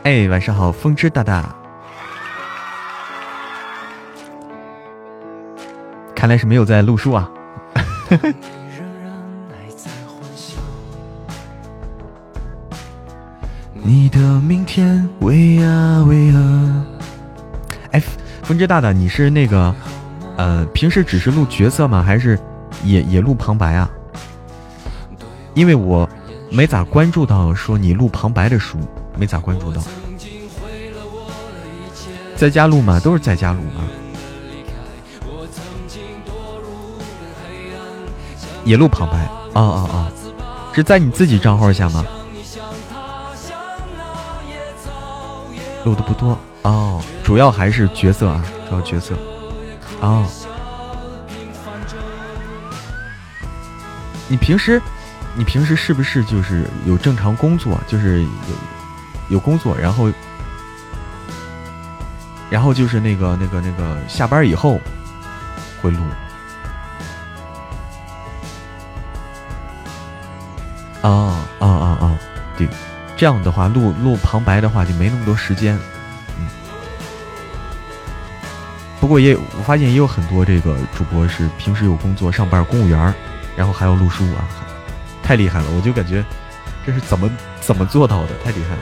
[0.04, 1.56] 哎，晚上好，风之大大，
[6.22, 7.28] 看来是没有在录书啊。
[13.74, 16.86] 你的明天为啊为啊！
[17.90, 18.04] 哎，
[18.44, 19.74] 风之大大，你是那个，
[20.38, 22.04] 呃，平时只是录角色吗？
[22.04, 22.38] 还是
[22.84, 23.90] 也也录旁白啊？
[25.56, 26.08] 因为我
[26.52, 28.78] 没咋关注到说你录旁白的书，
[29.18, 29.82] 没咋关注到。
[32.36, 33.00] 在家录吗？
[33.00, 33.82] 都是在家录啊。
[38.64, 39.18] 也录旁白？
[39.54, 40.12] 啊啊啊！
[40.74, 42.06] 是在你自己账号下吗？
[45.84, 49.16] 录的不多哦，主要还是角色啊，主要角色
[50.00, 50.26] 哦。
[54.28, 54.82] 你平时，
[55.36, 58.30] 你平时是不是就是有正常工作，就是有
[59.30, 60.10] 有工作，然后，
[62.50, 64.80] 然后就是那个那个那个下班以后
[65.82, 66.00] 会录。
[71.02, 72.20] 啊啊啊啊！
[72.58, 72.68] 对。
[73.18, 75.78] 这样的话，录录旁白的话就没那么多时间，
[76.40, 76.48] 嗯。
[79.00, 83.14] 不过也我发现也有很多这个主播是平时有工作上班，公务员，
[83.56, 84.48] 然后还要录书啊，
[85.22, 85.66] 太厉害了！
[85.76, 86.26] 我就感觉
[86.86, 88.82] 这是怎么怎么做到的，太厉害了。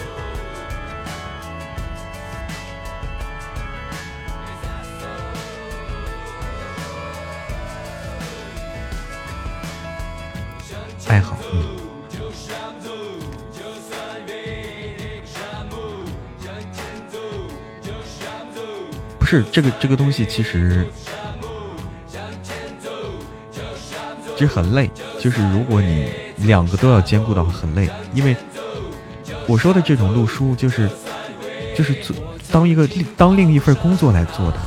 [19.29, 20.87] 是这个这个东西其实
[24.35, 24.89] 其实很累，
[25.19, 28.35] 就是如果你两个都要兼顾的话很累，因为
[29.45, 30.89] 我说的这种录书就是
[31.77, 32.15] 就是做
[32.51, 34.57] 当一个当另一份工作来做的，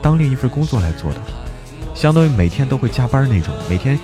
[0.00, 1.20] 当另一份工作来做的，
[1.96, 3.98] 相当于每天都会加班那种，每天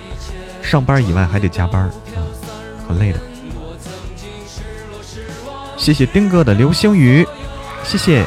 [0.61, 2.19] 上班以外还得加班啊，
[2.89, 3.19] 很累的。
[5.77, 7.25] 谢谢丁哥的流星雨，
[7.85, 8.25] 谢谢。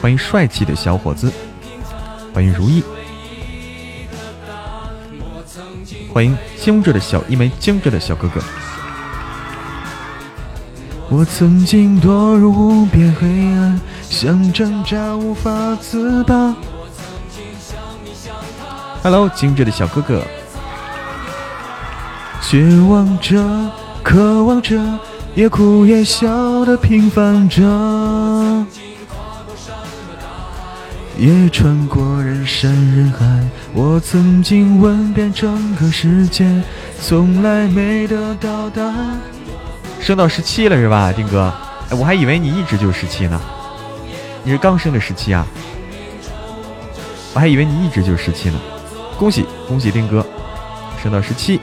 [0.00, 1.30] 欢迎帅气的小伙子，
[2.32, 2.82] 欢迎如意，
[6.10, 8.40] 欢迎精致的小一枚精致的小哥哥。
[11.10, 16.56] 我曾经堕入无边黑暗，想挣扎无法自拔。
[19.02, 20.22] Hello，精致的小哥哥，
[22.40, 23.70] 绝望着，
[24.02, 24.80] 渴望着，
[25.34, 27.60] 也哭也笑的平凡着。
[31.20, 33.26] 也穿过人山人海，
[33.74, 36.46] 我曾经问遍整个世界，
[36.98, 39.20] 从来没得到答案。
[40.00, 41.52] 升到十七了是吧，丁哥？
[41.90, 43.38] 哎，我还以为你一直就十七呢，
[44.44, 45.46] 你是刚升的十七啊？
[47.34, 48.58] 我还以为你一直就十七呢，
[49.18, 50.26] 恭喜恭喜丁哥，
[51.02, 51.60] 升到十七。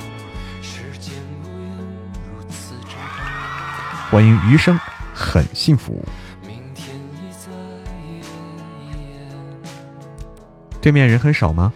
[4.12, 4.80] 欢迎余生，
[5.16, 6.06] 很幸福。
[10.88, 11.74] 对面人很少吗？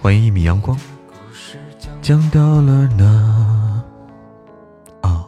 [0.00, 0.78] 欢迎一米阳光。
[2.00, 3.84] 讲到了哪？
[5.00, 5.26] 啊，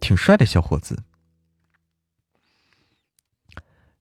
[0.00, 1.02] 挺帅的小伙子。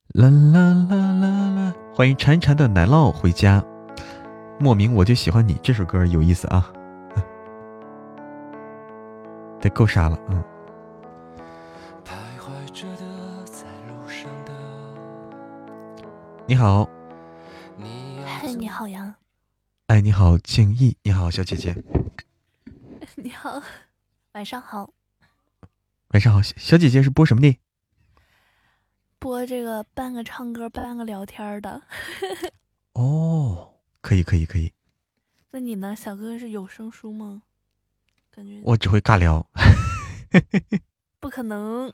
[0.09, 1.73] 啦啦啦啦啦！
[1.95, 3.63] 欢迎馋馋的奶酪回家。
[4.59, 6.73] 莫名我就喜欢你这首歌有意思啊，
[9.61, 10.43] 得够傻了，嗯。
[16.51, 16.85] 你好。
[18.25, 19.15] 嗨，你好呀。
[19.87, 21.73] 哎，你好，静逸，你好，小姐姐。
[23.15, 23.63] 你好，
[24.33, 24.91] 晚上好。
[26.09, 27.57] 晚上好，小姐姐是播什么的？
[29.17, 31.81] 播这个半个唱歌，半个聊天的。
[32.95, 34.73] 哦，可以，可以，可以。
[35.51, 37.43] 那你呢，小哥哥是有声书吗？
[38.29, 39.47] 感觉我只会尬聊。
[41.21, 41.93] 不可能。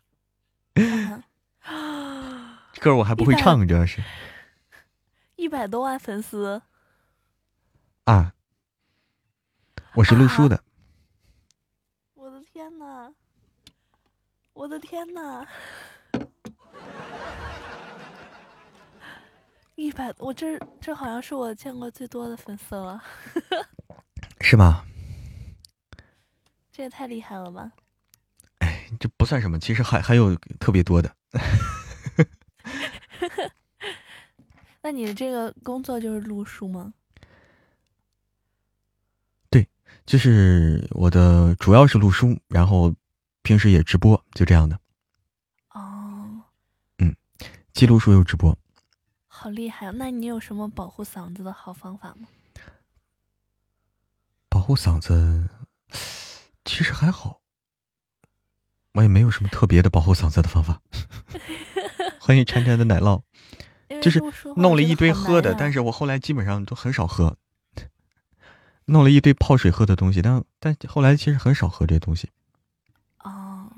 [2.79, 4.01] 歌我还不会唱，主要是。
[5.37, 6.61] 一百多万粉丝。
[8.05, 8.33] 啊，
[9.93, 10.63] 我是录书的。
[12.15, 13.13] 我的天呐！
[14.53, 15.45] 我的天呐！
[19.75, 22.99] 一百，我这这好像是我见过最多的粉丝了。
[24.41, 24.83] 是吗？
[26.71, 27.71] 这也太厉害了吧！
[28.57, 31.15] 哎，这不算什么，其实还还有特别多的。
[34.87, 36.93] 那你的这个工作就是录书吗？
[39.49, 39.67] 对
[40.05, 42.95] 就是我的主要是录书，然后
[43.41, 44.79] 平时也直播，就这样的。
[45.73, 46.41] 哦，
[46.99, 47.13] 嗯，
[47.73, 48.57] 既录书又直播，
[49.27, 49.91] 好厉害！
[49.91, 52.29] 那你有什么保护嗓子的好方法吗？
[54.47, 55.49] 保护嗓子
[56.63, 57.41] 其实还好，
[58.93, 60.81] 我也没有什么特别的保护嗓子的方法。
[62.21, 63.21] 欢迎 馋馋的奶酪，
[64.01, 64.21] 就是
[64.55, 67.37] 弄了一堆喝的，但是我后来基本上都很少喝。
[68.89, 72.29] 弄了一堆泡水喝的东西，但但后来其实很少喝这东西。
[73.19, 73.69] 哦，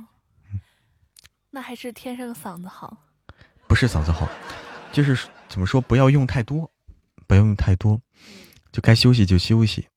[1.50, 2.96] 那还是天生嗓子好。
[3.68, 4.30] 不是嗓子好，
[4.92, 6.72] 就是怎么说，不要用太多，
[7.28, 8.02] 不要用太多，
[8.72, 9.88] 就该休息就休息。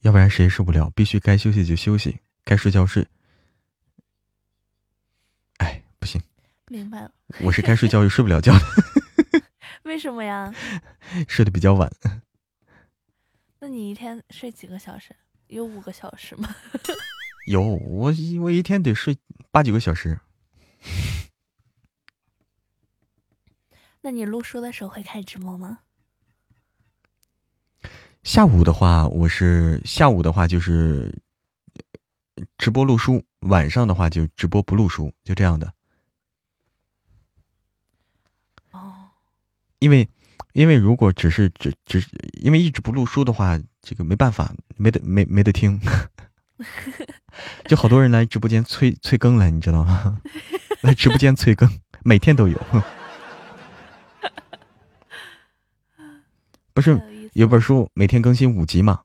[0.00, 3.06] 要不然谁也受不了，必须该休息就休息，该睡觉睡。
[5.56, 6.22] 哎，不行。
[6.68, 7.10] 明白了。
[7.40, 8.60] 我是该睡觉又睡不了觉的。
[9.84, 10.52] 为什么呀？
[11.28, 11.90] 睡得比较晚。
[13.60, 15.14] 那你一天睡几个小时？
[15.46, 16.54] 有五个小时吗？
[17.46, 19.16] 有，我我一天得睡
[19.52, 20.18] 八九个小时。
[24.00, 25.80] 那你录书的时候会开直播吗？
[28.24, 31.16] 下午的话，我是下午的话就是
[32.58, 35.72] 直播录书，晚上的话就直播不录书，就这样的。
[39.78, 40.08] 因为，
[40.52, 42.04] 因为如果只是只只
[42.40, 45.80] 因为一直不录书的话，这个没办法，没得没没得听，
[47.68, 50.20] 就好多人来直播间催催更了，你知道吗？
[50.82, 51.70] 来直播间催更，
[52.04, 52.58] 每天都有。
[56.72, 57.00] 不是
[57.32, 59.02] 有本书每天更新五集嘛？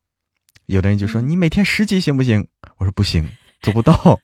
[0.68, 2.48] 有的人就说你每天十集行不行？
[2.78, 3.30] 我说不行，
[3.62, 4.20] 做不到。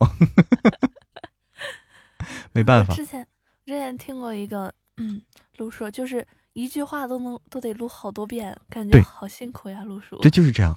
[2.54, 2.94] 没办法。
[2.96, 3.28] 之前
[3.66, 5.22] 之前听过一个嗯
[5.58, 6.26] 录书，就是。
[6.54, 9.84] 一句话都能都得录好多遍，感觉好辛苦呀！
[9.84, 10.76] 录书，对，就是这样，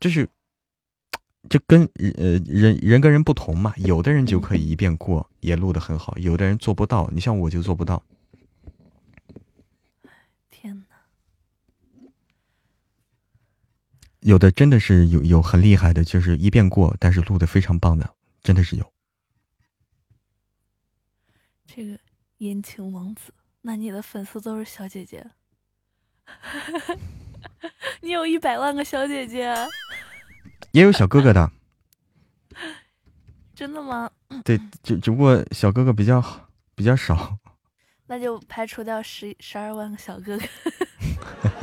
[0.00, 0.26] 就是，
[1.50, 7.10] 就跟呃人人跟人不同嘛，有的人就可以一遍过，也录的很好，有的人做不到。
[7.12, 8.02] 你像我就做不到。
[10.50, 10.96] 天哪！
[14.20, 18.92] 有的真的是有有很厉害的，就是一遍过，但是录的非常棒的，真的是有。
[21.66, 21.98] 这个
[22.38, 23.34] 言情王子。
[23.62, 25.24] 那你的粉丝都是小姐姐，
[28.02, 29.54] 你有一百万个小姐姐，
[30.72, 31.50] 也有小哥哥的，
[33.54, 34.10] 真的吗？
[34.44, 36.20] 对，只只不过小哥哥比较
[36.74, 37.38] 比较少，
[38.06, 40.44] 那就排除掉十十二万个小哥哥，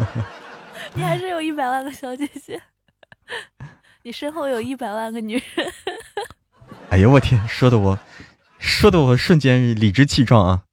[0.95, 2.61] 你还是有一百万个小姐姐，
[4.03, 5.73] 你身后有一百万个女人，
[6.91, 7.99] 哎呦我天，说的我，
[8.57, 10.63] 说的我瞬间理直气壮啊。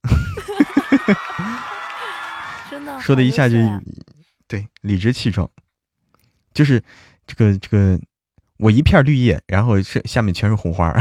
[2.99, 3.55] 说的一下就
[4.47, 5.49] 对，理直气壮，
[6.53, 6.83] 就是
[7.25, 7.99] 这个这个，
[8.57, 10.93] 我一片绿叶，然后是下面全是红花，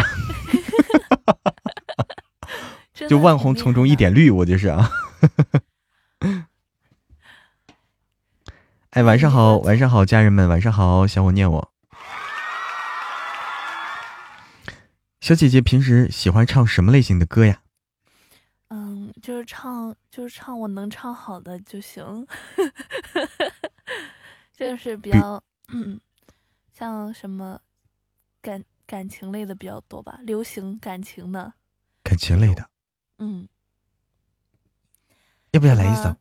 [3.09, 4.90] 就万红丛中一点绿，我就是啊。
[8.90, 11.72] 哎，晚上好，晚上好，家人们，晚上好，想我念我。
[15.20, 17.59] 小姐姐平时喜欢唱什么类型的歌呀？
[19.22, 22.26] 就是唱，就是唱我能唱好的就行，
[24.52, 25.98] 就是比较，嗯，
[26.72, 27.60] 像什么
[28.42, 31.54] 感感情类的比较多吧，流行感情的，
[32.02, 32.68] 感情类的，
[33.18, 33.48] 嗯，
[35.52, 36.14] 要不要来一首？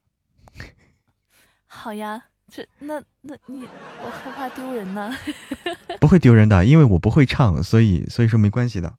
[1.67, 3.67] 好呀，这那那你
[4.01, 5.11] 我害怕丢人呢，
[5.99, 8.97] 不会丢人的，因为我不会唱，所以所以说没关系的。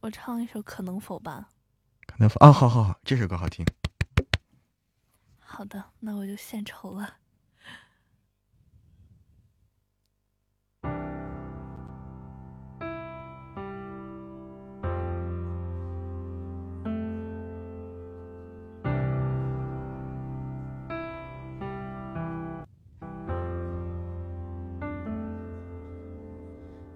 [0.00, 1.48] 我唱一首可能否吧。
[2.16, 3.64] 能啊，好好好，这首歌好听。
[5.38, 7.14] 好的，那我就献丑了。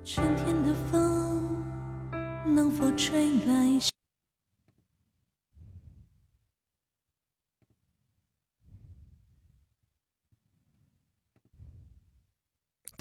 [0.04, 1.64] 春天的风
[2.44, 3.80] 能否吹来？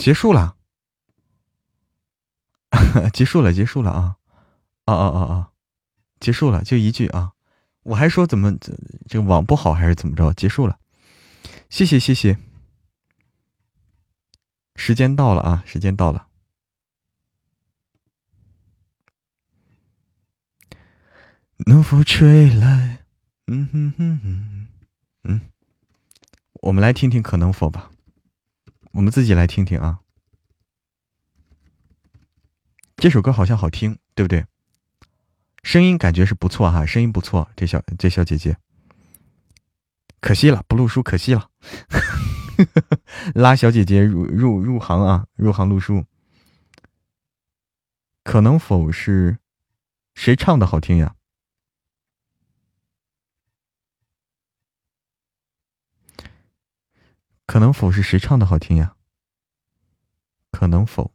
[0.02, 0.58] 结束了，
[3.14, 4.18] 结束了，结束了啊！
[4.86, 5.52] 啊啊啊啊！
[6.20, 7.34] 结束了，就一句啊！
[7.84, 8.76] 我还说怎么这
[9.08, 10.34] 这个网不好还是怎么着？
[10.34, 10.80] 结束了，
[11.70, 12.40] 谢谢谢谢。
[14.76, 15.64] 时间到了啊！
[15.68, 16.28] 时间到了。
[21.68, 23.06] 能否吹来？
[23.46, 24.68] 嗯哼哼哼，
[25.26, 25.42] 嗯，
[26.54, 27.91] 我们来听听可能否吧。
[28.94, 30.00] 我们自己来听听啊，
[32.98, 34.46] 这首歌好像好听，对不对？
[35.64, 38.58] 声音感觉是不错哈，声音不错，这小这小姐姐，
[40.20, 41.50] 可惜了，不录书，可惜了，
[43.34, 46.06] 拉小姐姐入入入行啊，入行录书，
[48.24, 49.38] 可能否是
[50.16, 51.16] 谁唱的好听呀？
[57.52, 58.96] 可能否是谁唱的好听呀？
[60.52, 61.12] 可能否？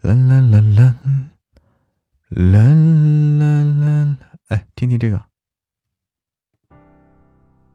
[0.00, 0.96] 啦啦啦啦
[2.30, 2.64] 啦啦
[3.38, 4.16] 啦啦！
[4.48, 5.22] 哎，听听这个，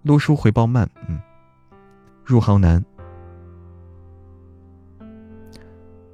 [0.01, 1.21] 录书回报慢，嗯，
[2.25, 2.83] 入行难，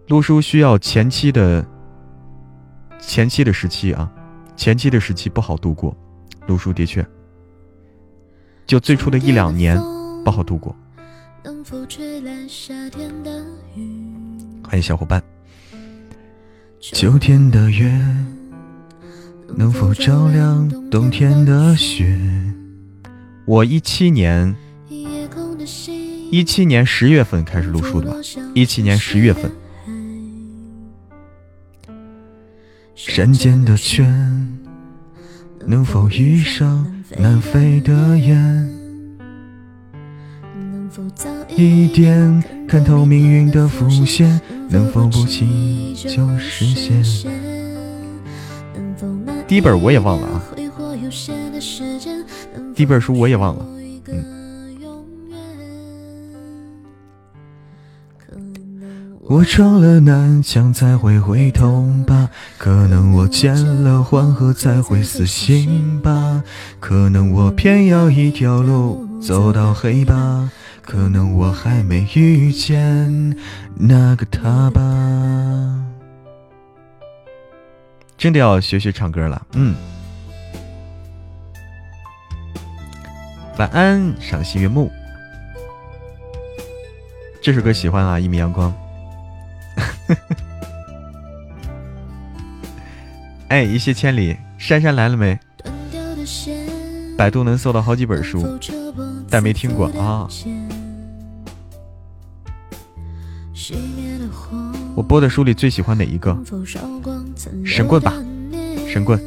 [0.09, 1.65] 录书需要前期的
[2.99, 4.13] 前期的时期啊。
[4.55, 5.95] 前期的时期不好度过，
[6.47, 7.05] 读书的确，
[8.65, 9.77] 就最初的一两年
[10.23, 10.75] 不好度过。
[14.63, 15.21] 欢迎小伙伴。
[16.79, 17.89] 秋天的月
[19.47, 22.17] 能否照亮冬天的雪？
[23.45, 24.55] 我一七年，
[26.31, 28.17] 一七年十月份开始录书的吧？
[28.53, 29.51] 一七年十月份。
[32.95, 34.05] 山间的泉，
[35.65, 36.85] 能否遇上
[37.17, 38.69] 南飞的雁？
[40.55, 41.27] 能否早
[41.57, 44.39] 一点看透命运的伏线？
[44.69, 47.03] 能否不轻易就实现？
[49.47, 50.41] 第一本我也忘了啊，
[52.75, 53.65] 第一本书我也忘了。
[59.33, 62.29] 我撞了南墙才会回头吧，
[62.59, 66.43] 可能我见了黄河才会死心吧，
[66.79, 70.51] 可能我偏要一条路走到黑吧，
[70.83, 73.35] 可能我还没遇见
[73.73, 74.81] 那个他吧。
[78.15, 79.73] 真的要学学唱歌了，嗯。
[83.57, 84.91] 晚安，赏心悦目。
[87.41, 88.71] 这首歌喜欢啊，一米阳光。
[93.49, 95.37] 哎，一泻千里，珊珊来了没？
[97.17, 98.59] 百度能搜到好几本书，
[99.29, 100.27] 但没听过啊。
[104.95, 106.37] 我播的书里最喜欢哪一个？
[107.65, 108.13] 神棍吧，
[108.87, 109.19] 神棍。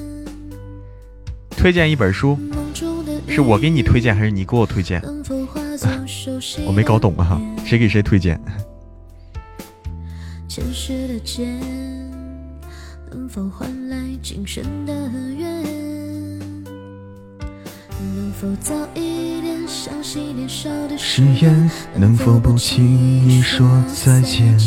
[1.50, 2.38] 推荐一本书，
[3.28, 5.02] 是我给你推荐还是你给我推荐？
[6.66, 8.38] 我没搞懂啊，谁给谁推荐？
[10.56, 11.46] 前世的劫，
[13.10, 14.92] 能否换来今生的
[15.36, 15.62] 缘？
[18.14, 21.70] 能否早一点相信年少的誓言？
[21.94, 24.58] 能否不轻易说再见？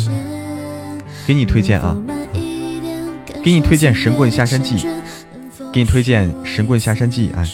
[1.26, 2.00] 给你推荐啊，
[3.42, 4.76] 给你推荐《神棍下山记》，
[5.72, 7.32] 给你推荐《神棍下山记》。
[7.36, 7.44] 哎，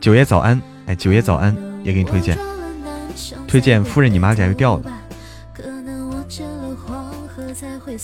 [0.00, 2.38] 九爷早安，哎，九爷早安，也给你推荐，
[3.48, 4.84] 推荐夫人你马甲又掉了。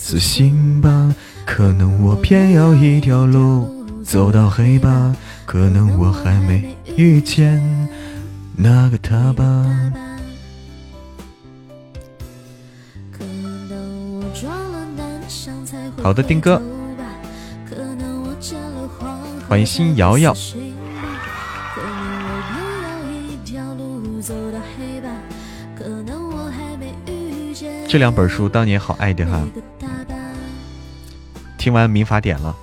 [0.01, 7.61] 死心吧，可能我偏要一条路走到黑吧，可能我还没遇见
[8.57, 9.44] 那个他吧。
[16.03, 16.62] 好的，丁哥，
[19.46, 20.34] 欢迎新瑶瑶。
[27.90, 29.42] 这两本书当年好爱的哈，
[31.68, 32.56] 听完民法典了。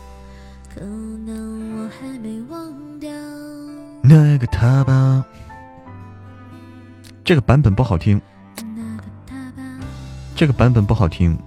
[4.01, 5.24] 那个他吧，
[7.24, 8.20] 这个版本不好听，
[10.36, 11.38] 这个版本不好听，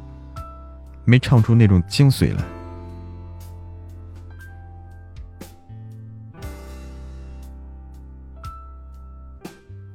[1.05, 2.45] 没唱出那种精髓来，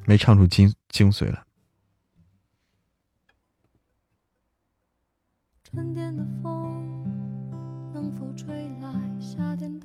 [0.06, 1.42] 没唱出精精髓来。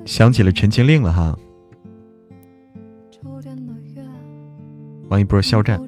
[0.08, 1.38] 想起了《陈情令》了哈，
[5.10, 5.78] 王一博肖战。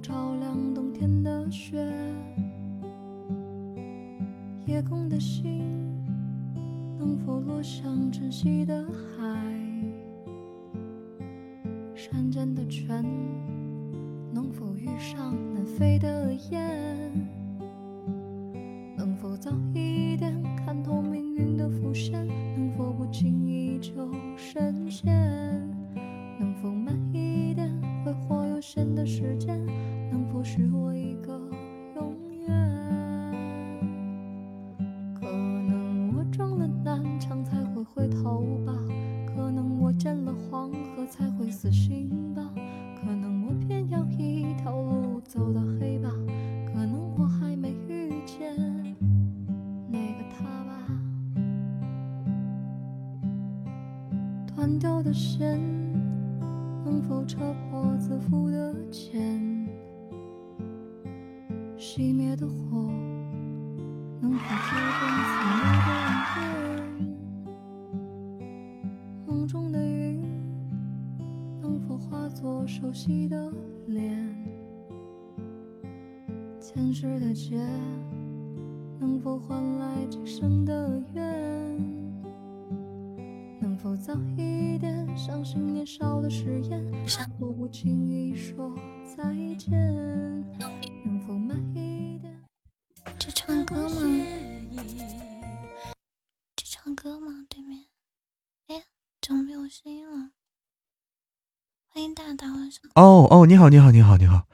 [103.60, 104.46] 好，你好，你好，你好！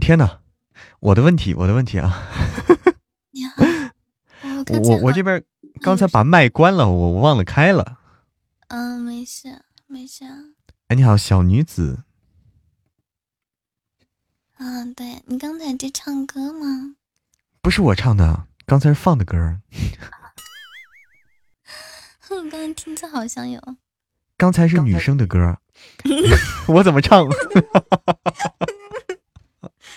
[0.00, 0.40] 天哪，
[1.00, 2.30] 我的问题，我的问题啊！
[3.30, 3.62] 你好，
[4.82, 5.44] 我我这边
[5.82, 7.98] 刚才把麦关了，我我忘了开了。
[8.68, 10.24] 嗯，没事，没事。
[10.88, 12.04] 哎，你好，小女子。
[14.56, 16.96] 嗯，对你刚才在唱歌吗？
[17.60, 19.36] 不是我唱的，刚才是放的歌。
[22.30, 23.60] 我，刚才听着好像有。
[24.38, 25.58] 刚才是女生的歌。
[26.68, 27.26] 我怎么唱？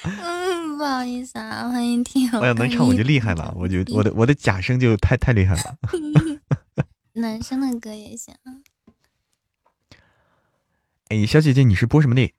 [0.04, 2.30] 嗯，不好意思啊，欢迎听。
[2.34, 5.78] 我要能唱我就厉害了，我就我的我的假声就太太厉害了。
[7.14, 8.34] 男生的歌也行。
[11.10, 12.34] 哎，小姐姐，你是播什么的？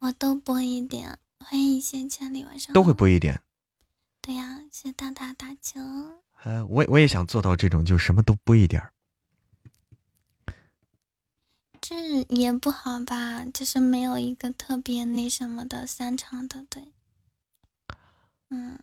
[0.00, 1.18] 我都播一点。
[1.38, 3.40] 欢迎一线千里，晚上都会播一点。
[4.20, 5.80] 对呀，谢大大打球。
[6.42, 8.82] 呃，我我也想做到这种，就什么都播一点。
[11.80, 16.92] 这也不好吧，就是没有一个特别那什么的擅长的，对，
[18.50, 18.78] 嗯，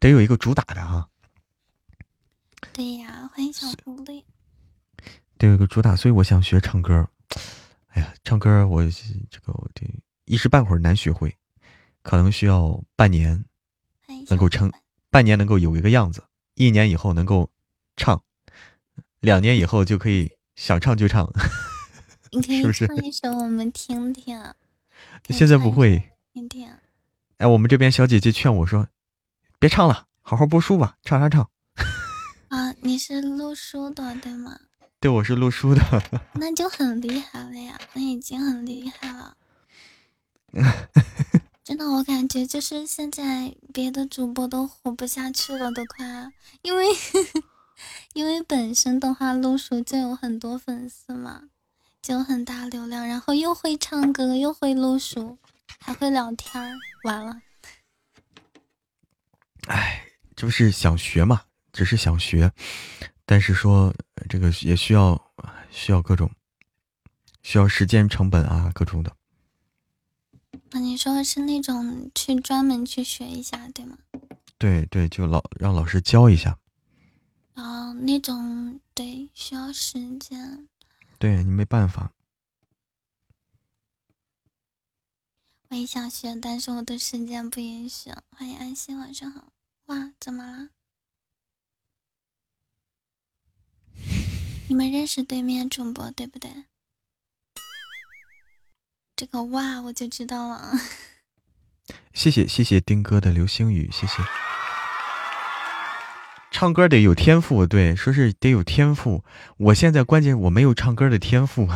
[0.00, 1.08] 得有一个主打的哈。
[2.72, 4.24] 对呀，欢迎小狐狸。
[5.38, 7.08] 得有一个主打，所以我想学唱歌。
[7.88, 8.82] 哎呀，唱歌我
[9.30, 9.88] 这个我得
[10.24, 11.36] 一时半会儿难学会，
[12.02, 13.44] 可能需要半年
[14.28, 14.70] 能够撑，
[15.10, 17.50] 半年能够有一个样子，一年以后能够
[17.96, 18.22] 唱，
[19.20, 20.32] 两年以后就可以。
[20.54, 21.28] 想唱就唱，
[22.30, 24.38] 你可以唱一首我们听听。
[25.30, 26.10] 现在不会。
[26.32, 26.68] 听听。
[27.38, 28.88] 哎，我们这边小姐姐劝我说
[29.58, 31.48] ：“别唱了，好好播书吧，唱啥唱？”
[32.48, 34.58] 啊，你是录书的对吗？
[35.00, 35.82] 对，我是录书的。
[36.34, 39.36] 那就很厉害了呀，那已经很厉害了。
[41.64, 46.30] 真的，我感觉就是现在别的主播都活不下去了，都快，
[46.62, 46.86] 因为。
[48.12, 51.44] 因为本身的话，露叔就有很多粉丝嘛，
[52.02, 55.38] 就有很大流量，然后又会唱歌，又会露书，
[55.78, 57.40] 还会聊天儿，完了。
[59.68, 62.52] 哎就是想学嘛，只是想学，
[63.24, 63.94] 但是说
[64.28, 65.32] 这个也需要
[65.70, 66.30] 需要各种
[67.42, 69.16] 需要时间成本啊，各种的。
[70.70, 73.98] 那你说是那种去专门去学一下，对吗？
[74.58, 76.58] 对对，就老让老师教一下。
[77.54, 80.68] 哦，那种对，需要时间。
[81.18, 82.12] 对你没办法。
[85.68, 88.10] 我也想学，但是我的时间不允许。
[88.30, 89.52] 欢迎安心，晚上好。
[89.86, 90.68] 哇，怎么了？
[94.68, 96.64] 你们认识对面主播对不对？
[99.14, 100.72] 这个哇，我就知道了。
[102.12, 104.51] 谢谢谢谢丁哥的流星雨，谢谢。
[106.52, 109.24] 唱歌得有天赋，对，说是得有天赋。
[109.56, 111.68] 我现在关键我没有唱歌的天赋，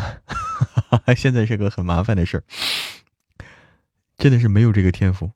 [1.17, 2.45] 现在是个很麻烦的事儿，
[4.17, 5.33] 真的是没有这个天赋。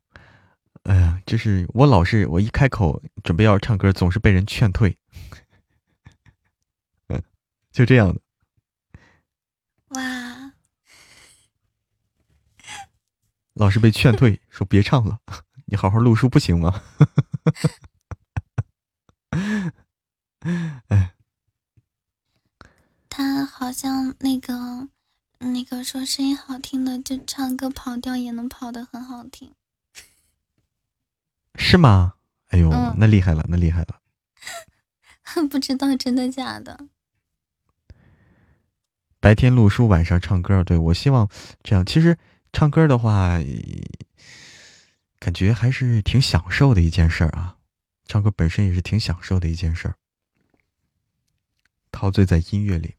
[0.84, 4.96] 哎呀，就是我老是我一开口准备要唱歌，总是被人劝退，
[7.08, 7.20] 嗯，
[7.72, 8.20] 就这样的。
[9.88, 10.52] 哇。
[13.54, 15.18] 老是被劝退，说别唱了，
[15.64, 16.82] 你好好录书不行吗？
[20.88, 21.14] 哎，
[23.08, 24.88] 他好像那个
[25.38, 29.54] 那个说声音好听的，就唱歌跑调也能跑的很好听，
[31.56, 32.14] 是吗？
[32.48, 34.00] 哎呦，那厉害了，那厉害了！
[35.48, 36.86] 不知道真的假的。
[39.20, 41.28] 白天录书，晚上唱歌，对我希望
[41.62, 41.84] 这样。
[41.86, 42.18] 其实。
[42.52, 43.38] 唱歌的话，
[45.20, 47.58] 感觉还是挺享受的一件事儿啊。
[48.10, 49.94] 唱歌本身也是挺享受的一件事儿，
[51.92, 52.96] 陶醉在音乐里。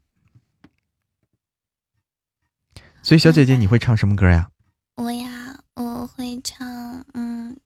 [3.03, 4.49] 所以，小姐姐，你会唱什么歌呀？
[4.95, 7.59] 我呀，我会唱，嗯，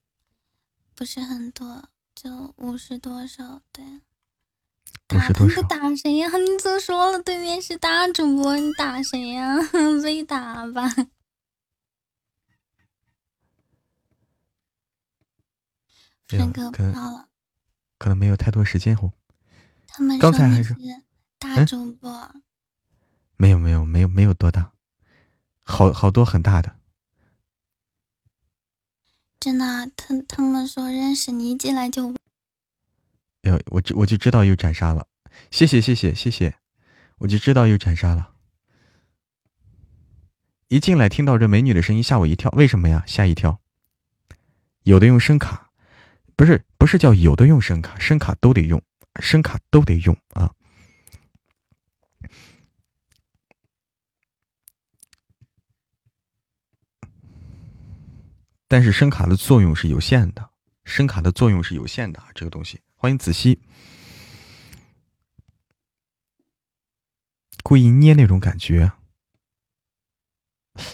[0.95, 3.85] 不是很多，就五十多首，对。
[5.13, 5.61] 五十多首。
[5.67, 6.27] 打谁呀？
[6.37, 9.55] 你都说了，对面是大主播，你打谁呀？
[10.01, 10.89] 被打吧。
[16.27, 17.29] 帅哥不要了，
[17.97, 19.13] 可能没有太多时间哦。
[19.87, 20.75] 他们刚才还是
[21.39, 22.35] 大主播，
[23.37, 24.73] 没有没有没有没有多大，
[25.63, 26.75] 好好多很大的。
[29.39, 32.11] 真的，他他们说认识你一进来就，
[33.43, 35.07] 哎呦，我就我就知道又斩杀了，
[35.51, 36.55] 谢谢谢谢谢谢，
[37.19, 38.33] 我就知道又斩杀了。
[40.67, 43.03] 一进来听到这美女的声音，吓我一跳，为什么呀？
[43.05, 43.61] 吓一跳，
[44.81, 45.64] 有的用声卡。
[46.35, 48.81] 不是不是叫有的用声卡，声卡都得用，
[49.21, 50.53] 声卡都得用啊。
[58.67, 60.49] 但是声卡的作用是有限的，
[60.83, 62.81] 声卡的作用是有限的，这个东西。
[62.95, 63.61] 欢迎子熙，
[67.63, 68.91] 故意捏那种感觉，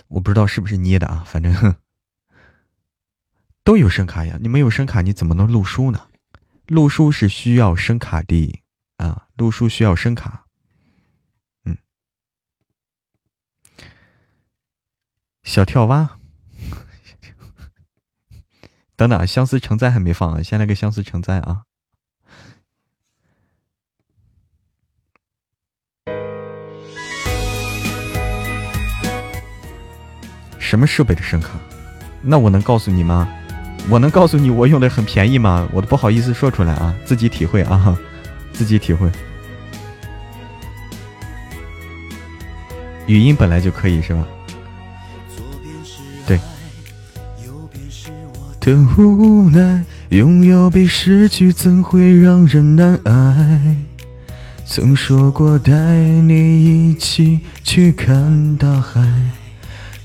[0.09, 1.80] 我不知道是不是捏的啊，反正。
[3.63, 6.07] 都有声卡呀，你没有声卡你怎么能录书呢？
[6.67, 8.59] 录书是需要声卡的
[8.97, 10.45] 啊，录书需要声卡。
[11.65, 11.77] 嗯，
[15.43, 16.17] 小跳蛙，
[18.95, 21.65] 等等，相思成灾还没放啊，先来个相思成灾啊。
[30.57, 31.59] 什么设备的声卡？
[32.23, 33.37] 那我能告诉你吗？
[33.89, 35.67] 我能告诉你，我用的很便宜吗？
[35.73, 37.97] 我都不好意思说出来啊，自己体会啊，
[38.53, 39.09] 自己体会。
[43.07, 44.25] 语音本来就可以是吧？
[46.25, 46.39] 对。
[48.61, 53.75] 的无奈，拥有比失去怎会让人难挨？
[54.65, 59.01] 曾说过带你一起去看大海，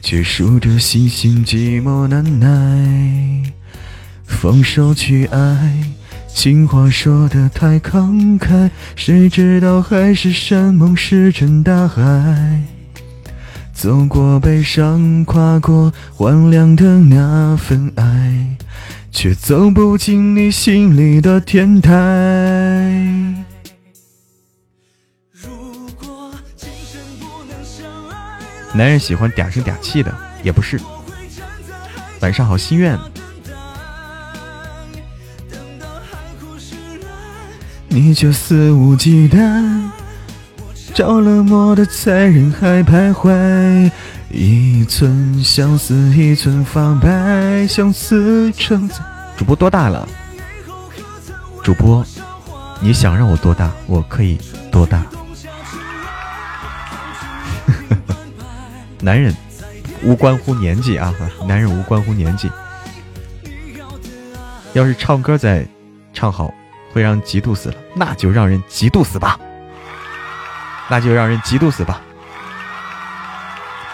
[0.00, 3.52] 却输得心心寂寞难耐。
[4.26, 5.82] 放手去爱，
[6.28, 12.62] 情话说的太慷慨，谁知道海誓山盟石沉大海。
[13.72, 18.56] 走过悲伤，跨过荒凉的那份爱，
[19.10, 21.92] 却走不进你心里的天台。
[28.74, 30.78] 男人喜欢嗲声嗲气的，也不是。
[32.20, 32.98] 晚上好，心愿。
[37.96, 39.88] 你却肆无忌惮，
[40.92, 43.90] 着了魔的在人海徘徊，
[44.30, 48.86] 一寸相思一寸发白，相思成。
[49.34, 50.06] 主播多大了？
[51.64, 52.04] 主播，
[52.80, 54.38] 你想让我多大，我可以
[54.70, 55.02] 多大。
[59.00, 59.34] 男人
[60.02, 61.14] 无关乎年纪啊，
[61.48, 62.50] 男人无关乎年纪。
[64.74, 65.66] 要是唱歌再
[66.12, 66.52] 唱好，
[66.96, 69.38] 会让嫉妒死了，那就让人嫉妒死吧，
[70.88, 72.00] 那就让人嫉妒死吧。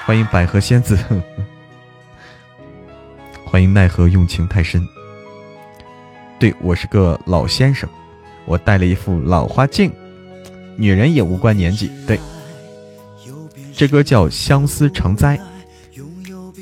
[0.07, 0.97] 欢迎百合仙子，
[3.45, 4.87] 欢迎奈何用情太深。
[6.39, 7.91] 对我是个老先生，
[8.45, 9.93] 我戴了一副老花镜。
[10.77, 12.21] 女人也无关年纪，对。
[13.75, 15.37] 这歌叫《相思成灾》，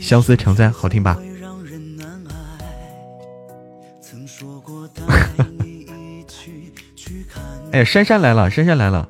[0.01, 1.19] 相思成灾好听吧？
[7.73, 9.09] 哎，珊珊来了，珊珊来了，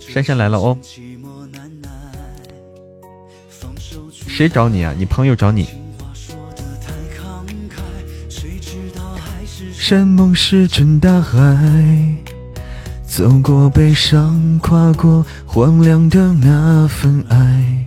[0.00, 0.76] 珊珊来了哦。
[4.28, 4.94] 谁找你啊？
[4.96, 5.66] 你朋友找你。
[9.72, 11.38] 山盟石沉大海，
[13.06, 17.86] 走过悲伤，跨过荒凉的那份爱，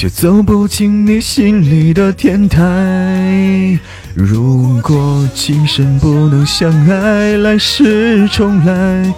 [0.00, 3.78] 却走不进你心里的天台。
[4.14, 9.12] 如果今生不能相爱，来世重来，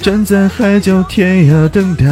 [0.00, 2.04] 站在海角天涯等待，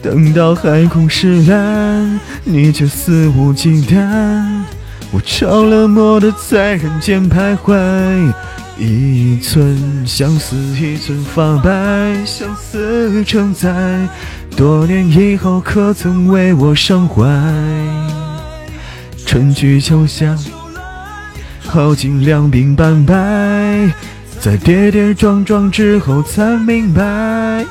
[0.00, 4.06] 等到海枯石烂，你却肆无忌惮。
[5.10, 7.74] 我着了魔的在人间徘徊，
[8.78, 14.06] 一寸相思一寸发白，相思成灾，
[14.54, 17.24] 多年以后可曾为我伤怀？
[19.24, 20.36] 春去秋夏，
[21.66, 23.90] 耗尽两鬓斑白，
[24.40, 27.64] 在跌跌撞撞之后才明白，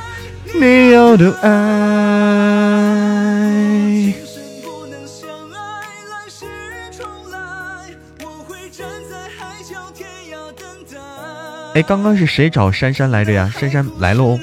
[0.60, 2.45] 你要的爱。
[11.76, 13.52] 哎，刚刚是谁找珊珊来着呀？
[13.54, 14.40] 珊珊来了哦。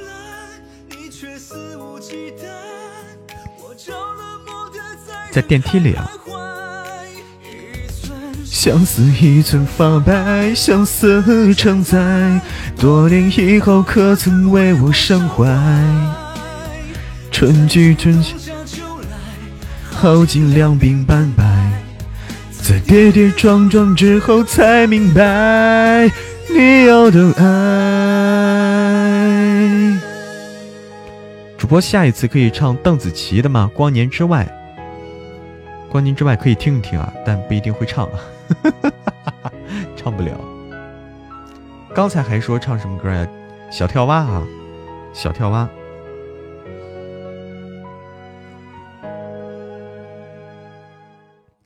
[5.30, 6.11] 在电梯里啊。
[8.45, 12.39] 相思一寸发白，相思成灾，
[12.78, 15.47] 多年以后可曾为我伤怀？
[17.30, 18.35] 春去春夏，
[19.91, 21.43] 耗尽两鬓斑白，
[22.61, 26.11] 在跌跌撞撞之后才明白。
[26.55, 27.42] 你要的爱。
[31.59, 33.70] 主播下一次可以唱邓紫棋的吗？
[33.74, 34.46] 光年之外，
[35.88, 38.20] 光年之外可以听一听啊，但不一定会唱啊，
[39.96, 40.32] 唱不了。
[41.94, 43.26] 刚才还说唱什么歌呀？
[43.70, 44.42] 小跳蛙啊，
[45.14, 45.68] 小跳蛙，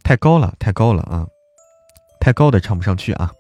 [0.05, 1.27] 太高了，太高了啊，
[2.21, 3.33] 太高的唱不上去啊。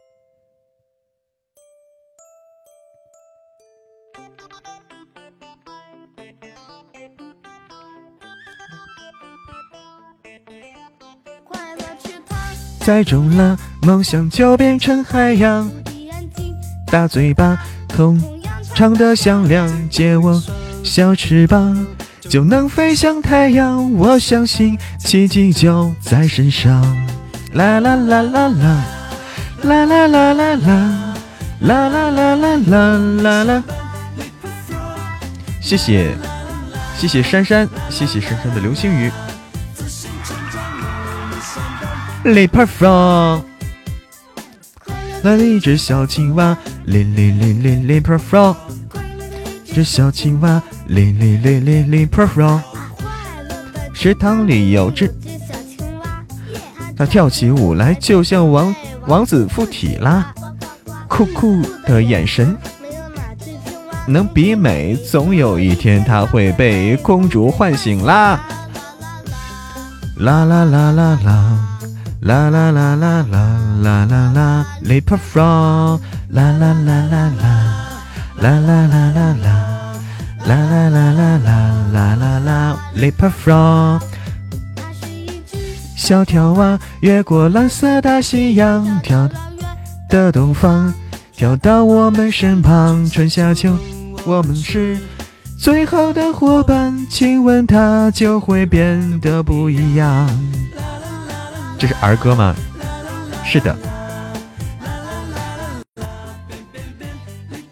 [12.87, 15.69] 猜中了，梦想就变成海洋。
[16.87, 17.59] 大嘴巴，
[17.89, 18.17] 痛
[18.77, 20.41] 唱的响亮，借我
[20.85, 21.85] 小翅膀，
[22.29, 23.93] 就能飞向太阳。
[23.95, 26.81] 我相信奇迹就在身上。
[27.55, 28.85] 啦啦啦啦啦，
[29.65, 31.15] 啦啦啦啦啦，
[31.59, 33.63] 啦啦啦啦啦啦啦。
[35.61, 36.15] 谢谢，
[36.97, 39.11] 谢谢珊珊，谢谢珊珊的流星雨。
[42.27, 43.43] Leapfrog，
[45.23, 46.59] 那里一只小青蛙
[46.89, 48.57] ，Leapfrog，
[49.73, 52.61] 这小青蛙，Leapfrog，
[53.95, 55.15] 池塘里有只，
[56.97, 58.75] 它跳起舞来就像王
[59.07, 60.35] 王子附体啦，
[61.07, 62.57] 酷酷的眼神，
[64.09, 68.41] 能比美，总有一天它会被公主唤醒啦，
[70.17, 71.76] 啦啦啦啦啦。
[72.27, 76.01] 啦啦啦啦啦啦啦啦，Leapfrog，
[76.31, 77.47] 啦啦啦啦啦，
[78.41, 79.49] 啦啦啦啦啦，
[80.45, 84.01] 啦啦啦啦啦啦啦啦，Leapfrog。
[85.95, 89.29] 小跳蛙越过蓝色大西洋，跳
[90.11, 90.93] 的东方，
[91.33, 93.09] 跳到我们身旁。
[93.09, 93.77] 春夏秋，
[94.25, 94.99] 我们是
[95.61, 100.29] 最好的伙伴，亲吻它就会变得不一样。
[101.79, 102.55] 这是儿歌吗？
[103.45, 103.77] 是的。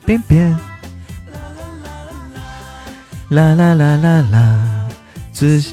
[0.07, 0.55] 变变，
[3.31, 4.89] 啦啦啦啦啦，
[5.33, 5.65] 自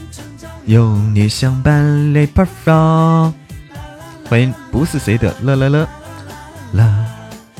[0.65, 3.33] 有你相伴，Leapfrog。
[4.29, 5.87] 欢迎不是谁的，啦啦啦，
[6.71, 7.05] 啦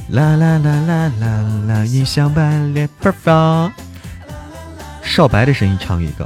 [0.07, 1.27] 啦啦啦啦啦
[1.67, 3.69] 啦，一相伴烈奔放。
[5.03, 6.25] 少白的声音唱一个。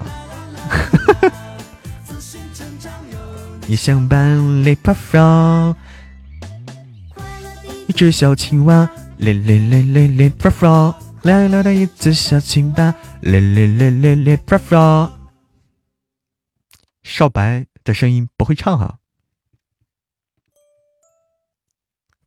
[3.68, 5.76] 一相伴烈奔放。
[7.88, 10.94] 一只小青蛙，咧咧咧咧咧奔放。
[11.24, 15.12] 来了的一只小青蛙，咧咧咧咧咧奔放。
[17.02, 19.00] 少白的声音不会唱哈。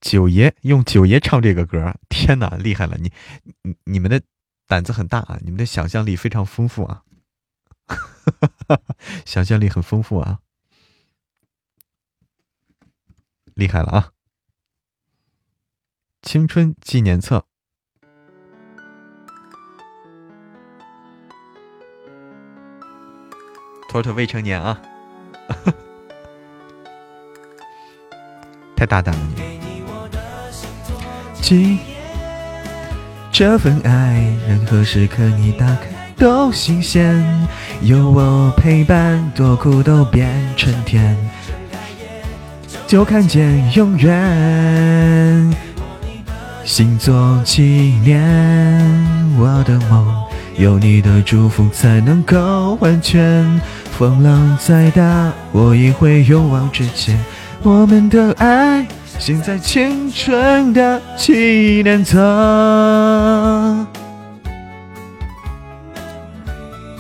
[0.01, 2.97] 九爷用九爷唱这个歌，天哪，厉害了！
[2.99, 3.13] 你
[3.63, 4.21] 你你们的
[4.67, 7.03] 胆子很大啊，你们的想象力非常丰富啊，
[9.27, 10.39] 想象力很丰富啊，
[13.59, 14.11] 厉害了啊！
[16.23, 17.45] 青春纪念册，
[23.91, 24.81] 妥妥未成年啊，
[28.77, 29.35] 太大胆了你。
[33.33, 37.21] 这份爱，任何时刻你打开都新鲜，
[37.83, 41.17] 有我陪伴，多苦都变成甜，
[42.89, 45.55] 就看见永远。
[46.65, 47.63] 星座纪
[48.03, 48.19] 念，
[49.39, 50.25] 我的梦
[50.57, 53.61] 有你的祝福才能够完全。
[53.93, 57.23] 风浪再大，我也会勇往直前。
[57.63, 58.87] 我们的爱。
[59.19, 62.17] 写在青春的纪念册。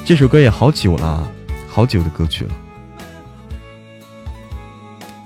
[0.04, 1.30] 这首歌也好久了，
[1.68, 2.50] 好久的歌曲了。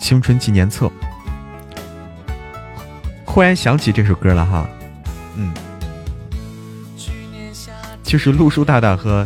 [0.02, 0.90] 青春纪念册，
[3.24, 4.68] 忽然想起这首歌了哈，
[5.36, 5.54] 嗯，
[8.02, 9.24] 就是陆叔大大和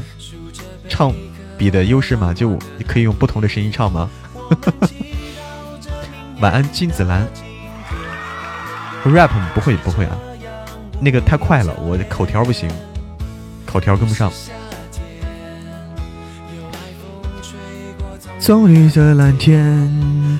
[0.86, 1.10] 唱
[1.56, 4.10] 比的优势嘛，就你可以用不同的声音唱吗？
[6.40, 7.26] 晚安，金子兰。
[9.06, 10.18] rap 不会不会啊，
[11.00, 12.68] 那个太快了，我的口条不行，
[13.64, 14.30] 口条跟不上。
[18.38, 20.38] 棕绿色蓝天，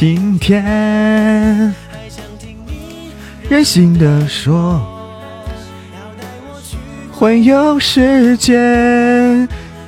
[0.00, 0.64] 晴天，
[3.50, 4.80] 任性的说，
[7.12, 8.56] 环游世界。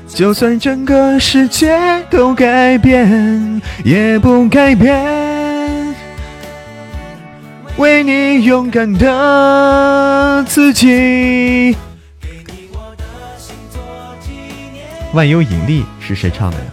[0.09, 5.95] 就算整个世界都改变，也不改变
[7.79, 11.75] 为你勇敢的自己。
[15.15, 16.72] 万有引力是谁唱的呀？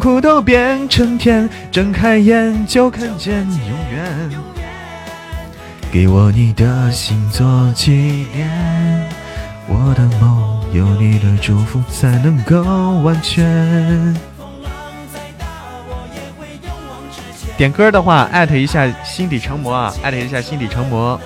[0.00, 4.30] 苦都变成甜，睁开眼就看见永远。
[5.92, 9.08] 给我你的心做纪念，
[9.68, 12.62] 我的梦有你的祝福才能够
[13.02, 14.14] 完全。
[17.56, 21.20] 点歌的话，艾特一下心底成魔啊，艾特一下心底成魔。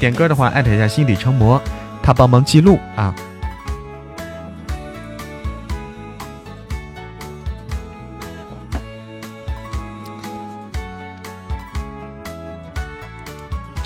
[0.00, 1.62] 点歌的话，艾特一下心底成魔，
[2.02, 3.14] 他帮忙记录啊。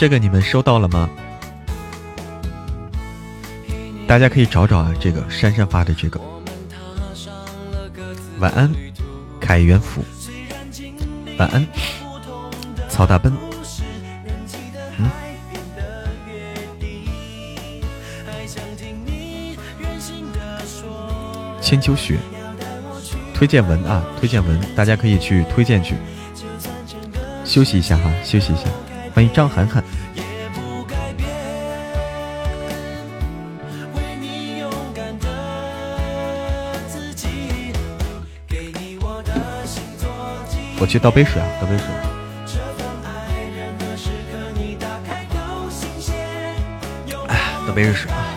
[0.00, 1.10] 这个你们收到了吗？
[4.08, 6.18] 大家可以找找啊，这个珊珊发的这个。
[8.38, 8.72] 晚安，
[9.38, 10.02] 凯元府。
[11.36, 11.66] 晚安，
[12.88, 13.30] 曹大奔。
[14.96, 15.10] 嗯。
[21.60, 22.18] 千秋雪。
[23.34, 25.94] 推荐文啊，推荐文，大家可以去推荐去。
[27.44, 28.62] 休息一下哈，休息一下。
[29.14, 29.82] 欢迎张涵涵。
[40.82, 41.86] 我去倒杯水啊，倒杯水。
[47.28, 48.29] 哎，倒杯热水啊。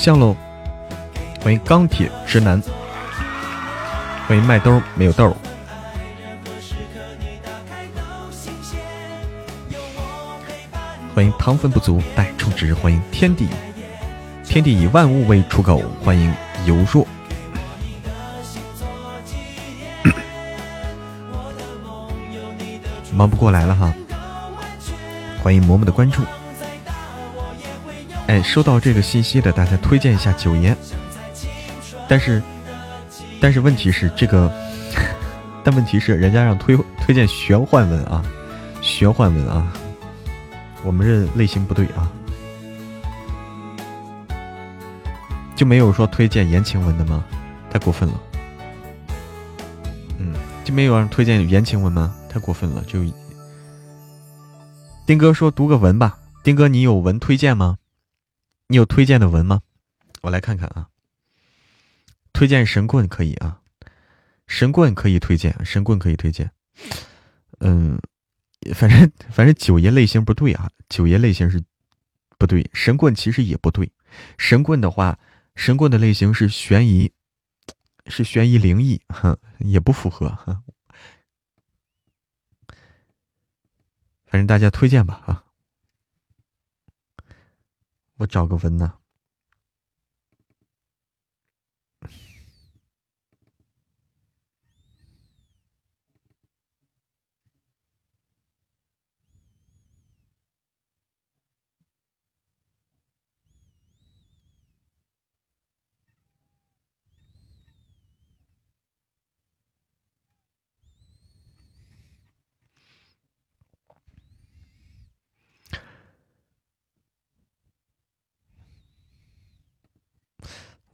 [0.00, 0.34] 像喽，
[1.44, 2.58] 欢迎钢铁直男，
[4.26, 5.36] 欢迎麦兜没有豆，
[11.14, 13.46] 欢迎糖分不足，爱充值，欢迎天地，
[14.42, 16.32] 天地以万物为刍狗，欢迎
[16.64, 17.06] 尤若。
[23.12, 23.92] 忙不过来了哈，
[25.42, 26.22] 欢迎嬷嬷的关注。
[28.30, 30.76] 哎，收到这个信息的，大家推荐一下九爷。
[32.08, 32.40] 但是，
[33.40, 34.48] 但是问题是这个，
[35.64, 38.24] 但问题是人家让推推荐玄幻文啊，
[38.80, 39.72] 玄幻文啊，
[40.84, 42.08] 我们这类型不对啊，
[45.56, 47.24] 就没有说推荐言情文的吗？
[47.68, 48.14] 太过分了。
[50.18, 52.14] 嗯，就没有人推荐言情文吗？
[52.28, 52.84] 太过分了。
[52.84, 53.00] 就
[55.04, 57.78] 丁哥说读个文吧，丁哥你有文推荐吗？
[58.70, 59.62] 你有推荐的文吗？
[60.22, 60.88] 我来看看啊。
[62.32, 63.60] 推荐神棍可以啊，
[64.46, 66.52] 神棍可以推荐，神棍可以推荐。
[67.58, 68.00] 嗯，
[68.72, 71.60] 反正反正九爷类型不对啊，九爷类型是
[72.38, 73.90] 不对，神棍其实也不对。
[74.38, 75.18] 神棍的话，
[75.56, 77.12] 神棍的类型是悬疑，
[78.06, 80.28] 是悬疑灵异，哼，也不符合。
[84.26, 85.44] 反正大家推荐吧啊。
[88.20, 88.99] 我找个文呐。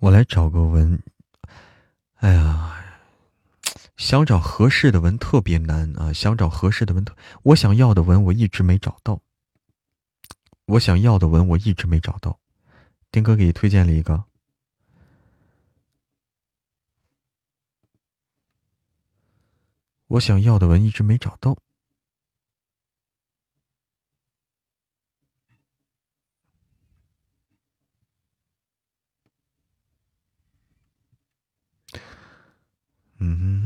[0.06, 1.02] 我来找个文，
[2.18, 2.84] 哎呀，
[3.96, 6.12] 想找合适的文特别难啊！
[6.12, 7.04] 想找合适的文，
[7.42, 9.20] 我想要的文我一直没找到。
[10.66, 12.38] 我想要的文我一直没找到，
[13.10, 14.26] 丁哥给你推荐了一个，
[20.06, 21.58] 我想要的文一直没找到。
[33.20, 33.56] Mm-hmm.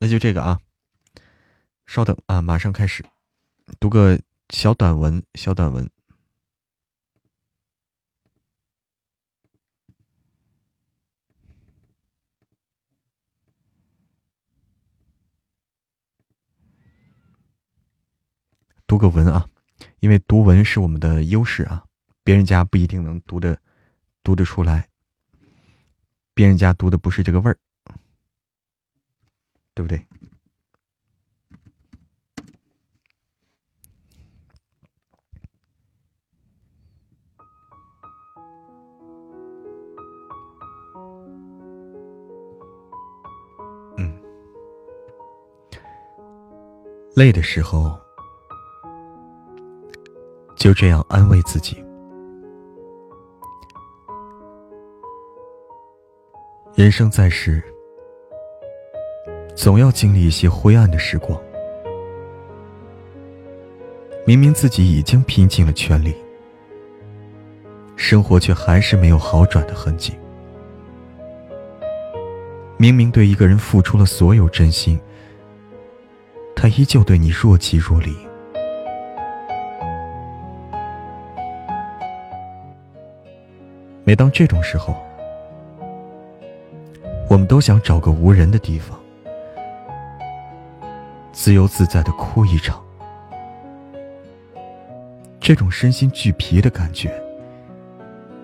[0.00, 0.60] 那就这个啊。
[1.86, 3.04] 稍等啊，马上开始，
[3.80, 4.20] 读个
[4.50, 5.90] 小短文，小短文。
[18.86, 19.48] 读个文啊，
[19.98, 21.84] 因为读文是我们的优势啊，
[22.22, 23.60] 别人家不一定能读的
[24.22, 24.88] 读得出来，
[26.34, 27.58] 别人家读的不是这个味儿，
[29.74, 30.06] 对不对？
[43.96, 44.20] 嗯
[47.16, 47.98] 累的时候，
[50.56, 51.82] 就这样安慰自己。
[56.74, 57.62] 人生在世，
[59.60, 61.38] 总要经历一些灰暗的时光。
[64.26, 66.14] 明明自己已经拼尽了全力，
[67.94, 70.14] 生活却还是没有好转的痕迹。
[72.78, 74.98] 明明对一个人付出了所有真心。
[76.56, 78.16] 他依旧对你若即若离。
[84.04, 84.96] 每当这种时候，
[87.28, 88.99] 我们都想找个无人的地方，
[91.42, 92.84] 自由自在的哭一场。
[95.40, 97.10] 这种身心俱疲的感觉，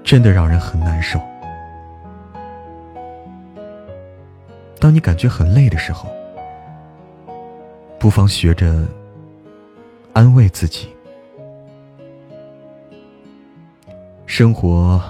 [0.02, 1.20] 真的让人很难受。
[4.80, 6.08] 当你感觉很累的时候，
[7.98, 8.88] 不妨学着
[10.14, 10.88] 安慰自己。
[14.24, 15.02] 生活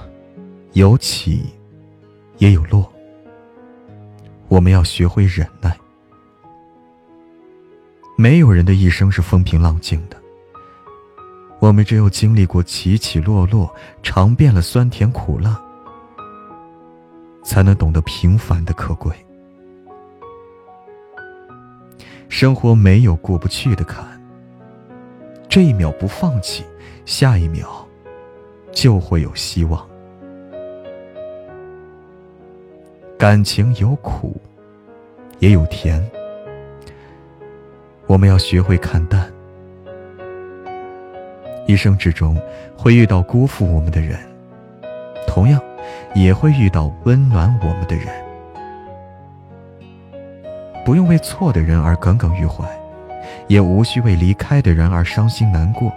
[0.72, 1.54] 有起
[2.38, 2.92] 也有落，
[4.48, 5.72] 我们要学会忍耐。
[8.18, 10.16] 没有人的一生是风平浪静的，
[11.58, 13.70] 我们只有经历过起起落落，
[14.02, 15.60] 尝遍了酸甜苦辣，
[17.44, 19.14] 才能懂得平凡的可贵。
[22.30, 24.04] 生活没有过不去的坎，
[25.46, 26.64] 这一秒不放弃，
[27.04, 27.86] 下一秒
[28.72, 29.86] 就会有希望。
[33.18, 34.40] 感情有苦，
[35.38, 36.02] 也有甜，
[38.06, 39.30] 我们要学会看淡。
[41.66, 42.40] 一生之中
[42.76, 44.18] 会遇到辜负我们的人，
[45.26, 45.60] 同样
[46.14, 48.06] 也会遇到温暖我们的人。
[50.84, 52.64] 不用为错的人而耿耿于怀，
[53.48, 55.92] 也无需为离开的人而伤心难过。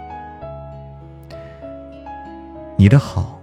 [2.76, 3.36] 你的好。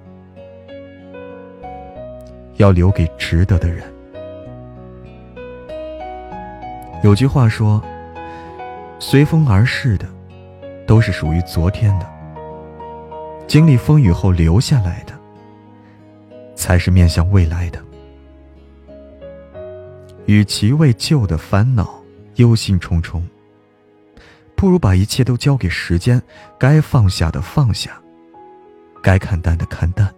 [2.57, 3.83] 要留给值得的人。
[7.03, 7.79] 有句话说
[8.99, 10.07] ：“随风而逝的，
[10.85, 12.05] 都是属于昨天的；
[13.47, 15.13] 经历风雨后留下来的，
[16.55, 17.81] 才是面向未来的。”
[20.25, 22.01] 与其为旧的烦恼
[22.35, 23.21] 忧心忡忡，
[24.55, 26.21] 不如把一切都交给时间，
[26.59, 28.01] 该放下的放下，
[29.01, 30.13] 该看淡的看淡。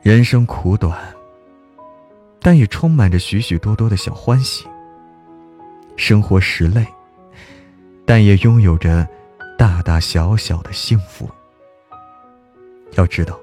[0.00, 0.98] 人生苦短，
[2.40, 4.66] 但也充满着许许多多的小欢喜。
[5.96, 6.86] 生活实累，
[8.04, 9.06] 但也拥有着
[9.58, 11.28] 大大小小的幸福。
[12.92, 13.38] 要知道，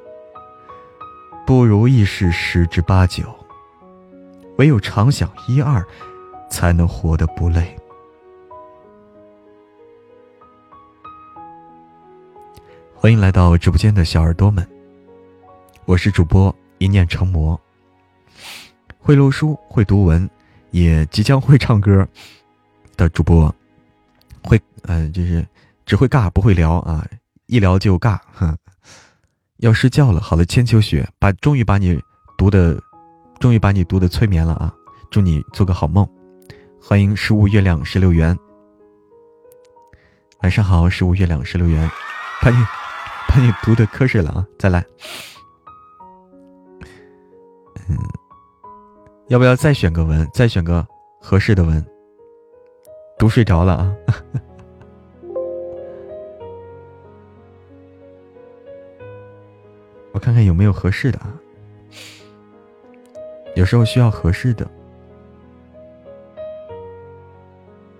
[1.45, 3.23] 不如意事十之八九，
[4.57, 5.83] 唯有常想一二，
[6.49, 7.75] 才能活得不累。
[12.95, 14.65] 欢迎来到直播间的小耳朵们。
[15.85, 17.59] 我是主播一念成魔，
[18.99, 20.29] 会录书会读文，
[20.71, 22.07] 也即将会唱歌
[23.09, 23.53] 主播，
[24.43, 25.45] 会嗯就是
[25.85, 27.05] 只会尬不会聊啊，
[27.47, 28.55] 一聊就尬，哼，
[29.57, 30.19] 要睡觉了。
[30.21, 31.99] 好了，千秋雪把终于把你
[32.37, 32.81] 读的，
[33.39, 34.73] 终于把你读的催眠了啊！
[35.11, 36.07] 祝你做个好梦。
[36.81, 38.37] 欢迎十五月亮十六元，
[40.41, 41.89] 晚上好，十五月亮十六元，
[42.41, 42.57] 把你
[43.27, 44.45] 把你读的瞌睡了啊！
[44.59, 44.83] 再来。
[47.89, 47.97] 嗯，
[49.27, 50.27] 要不要再选个文？
[50.33, 50.85] 再选个
[51.21, 51.85] 合适的文？
[53.23, 53.95] 都睡着了啊！
[60.11, 61.33] 我看看有没有合适的啊。
[63.55, 64.69] 有时候需要合适的。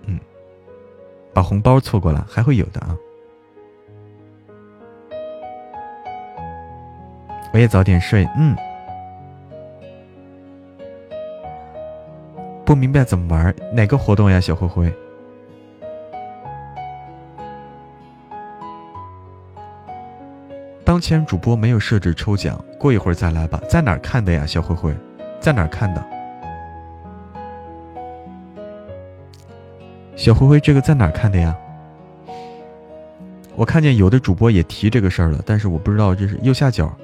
[0.06, 0.20] 嗯，
[1.32, 2.94] 把红包错过了，还会有的啊。
[7.54, 8.28] 我也早点睡。
[8.36, 8.54] 嗯。
[12.66, 13.54] 不明白怎么玩？
[13.72, 14.92] 哪个活动呀，小灰灰？
[20.84, 23.58] 当前主播没有设置抽奖，过一会儿再来吧。
[23.68, 24.94] 在哪儿看的呀，小灰灰？
[25.40, 26.04] 在哪儿看的？
[30.14, 31.56] 小灰灰，这个在哪儿看的呀？
[33.56, 36.94] 我看见有的主播也提这个事儿了，但是我不知道这是右下角，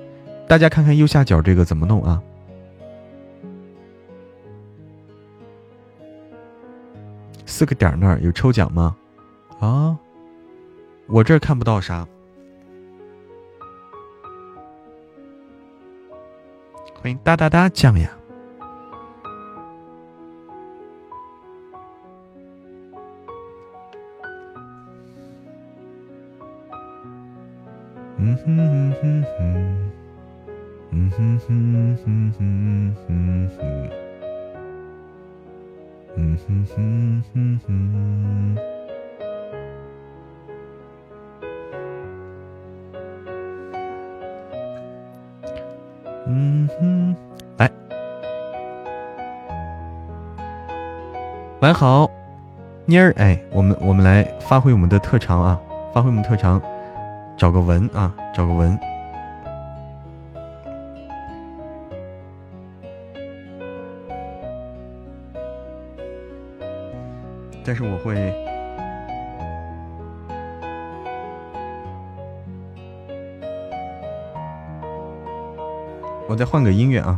[0.46, 2.22] 大家看看右下角这个怎么弄啊？
[7.46, 8.94] 四个点那儿有抽奖吗？
[9.58, 9.96] 啊，
[11.06, 12.06] 我这儿看不到啥。
[17.02, 18.10] 欢迎哒哒哒酱呀。
[28.18, 29.90] 嗯哼哼哼哼，
[30.90, 33.90] 嗯哼哼哼哼哼哼。
[36.16, 38.69] 嗯哼哼哼哼，
[51.70, 52.10] 晚好，
[52.84, 55.56] 妮儿，哎，我们我们来发挥我们的特长啊，
[55.94, 56.60] 发挥我们特长，
[57.36, 58.76] 找个文啊，找个文。
[67.64, 68.34] 但是我会，
[76.28, 77.16] 我再换个音乐啊。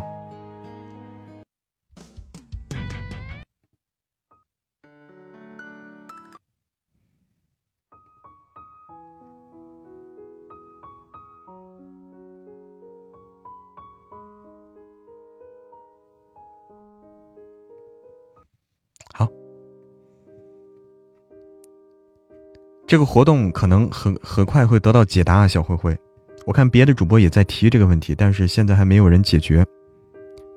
[22.92, 25.98] 这个活动可能很很快会得到解答啊，小灰灰。
[26.44, 29.64] 我看别的主播也在提这个问题，但是现在还没有人解决，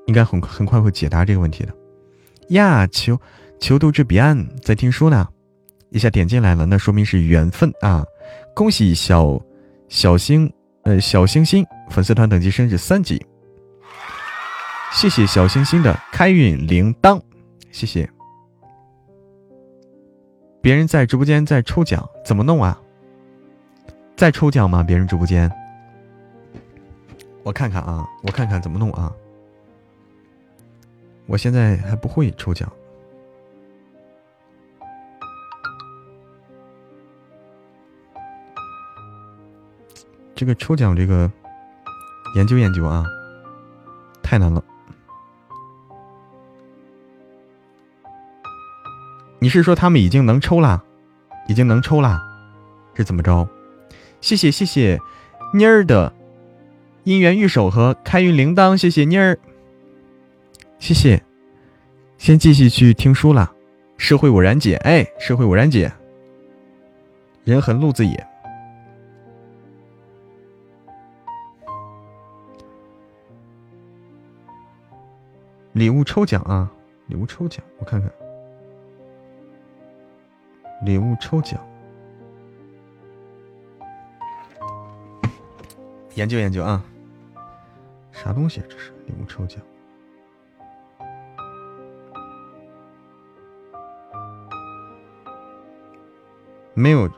[0.06, 1.74] 应该很很快会解答这个问题的。
[2.50, 3.18] 呀，求
[3.58, 5.26] 求渡之彼岸，在听书呢，
[5.92, 8.04] 一下点进来了，那说明是缘分啊！
[8.54, 9.42] 恭喜小
[9.88, 10.52] 小星
[10.84, 13.26] 呃小星星粉丝团等级升至三级，
[14.92, 17.18] 谢谢小星星的开运铃铛，
[17.72, 18.10] 谢谢。
[20.66, 22.82] 别人在直播间在抽奖，怎么弄啊？
[24.18, 24.82] 在抽奖吗？
[24.82, 25.48] 别人直播间？
[27.44, 29.14] 我看看啊，我看看怎么弄啊。
[31.28, 32.68] 我现在还不会抽奖。
[40.34, 41.32] 这个抽奖这个
[42.36, 43.06] 研究研究啊，
[44.24, 44.64] 太难了。
[49.40, 50.84] 你是说他们已经能抽啦？
[51.48, 52.22] 已经能抽啦？
[52.94, 53.48] 是怎么着？
[54.22, 55.00] 谢谢谢谢
[55.54, 56.12] 妮儿的
[57.04, 59.38] 姻缘玉手和开运铃铛，谢谢妮儿，
[60.80, 61.22] 谢谢。
[62.18, 63.52] 先继续去听书啦。
[63.98, 65.92] 社会偶然姐，哎，社会偶然姐，
[67.44, 68.28] 人横路子野。
[75.74, 76.72] 礼物抽奖啊！
[77.08, 78.10] 礼物抽奖，我看看。
[80.82, 81.60] 礼物抽奖，
[86.14, 86.84] 研究研究啊！
[88.12, 88.62] 啥东西？
[88.70, 89.60] 这是礼物抽奖，
[96.74, 97.10] 没有，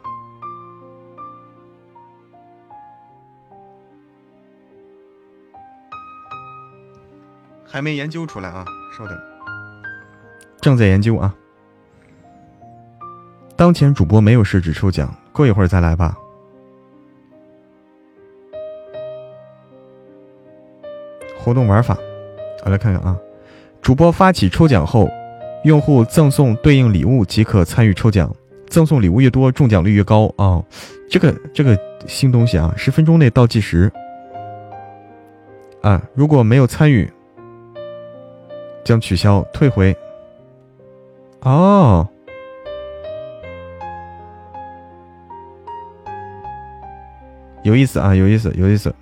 [7.66, 8.66] 还没研究出来啊！
[8.98, 9.20] 稍等，
[10.62, 11.36] 正在研究啊。
[13.58, 16.16] 当前主播没有设置抽奖，过一会儿再来吧。
[21.36, 21.98] 活动玩法，
[22.64, 23.18] 我来看看啊。
[23.82, 25.10] 主播发起抽奖后，
[25.64, 28.32] 用户赠送对应礼物即可参与抽奖，
[28.68, 30.64] 赠送礼物越多，中奖率越高啊。
[31.10, 31.76] 这个这个
[32.06, 33.92] 新东西啊，十分钟内倒计时
[35.82, 37.12] 啊，如果没有参与，
[38.84, 39.98] 将取消退回。
[41.42, 42.08] 哦。
[47.68, 48.96] 有意思啊，有意思，有意思。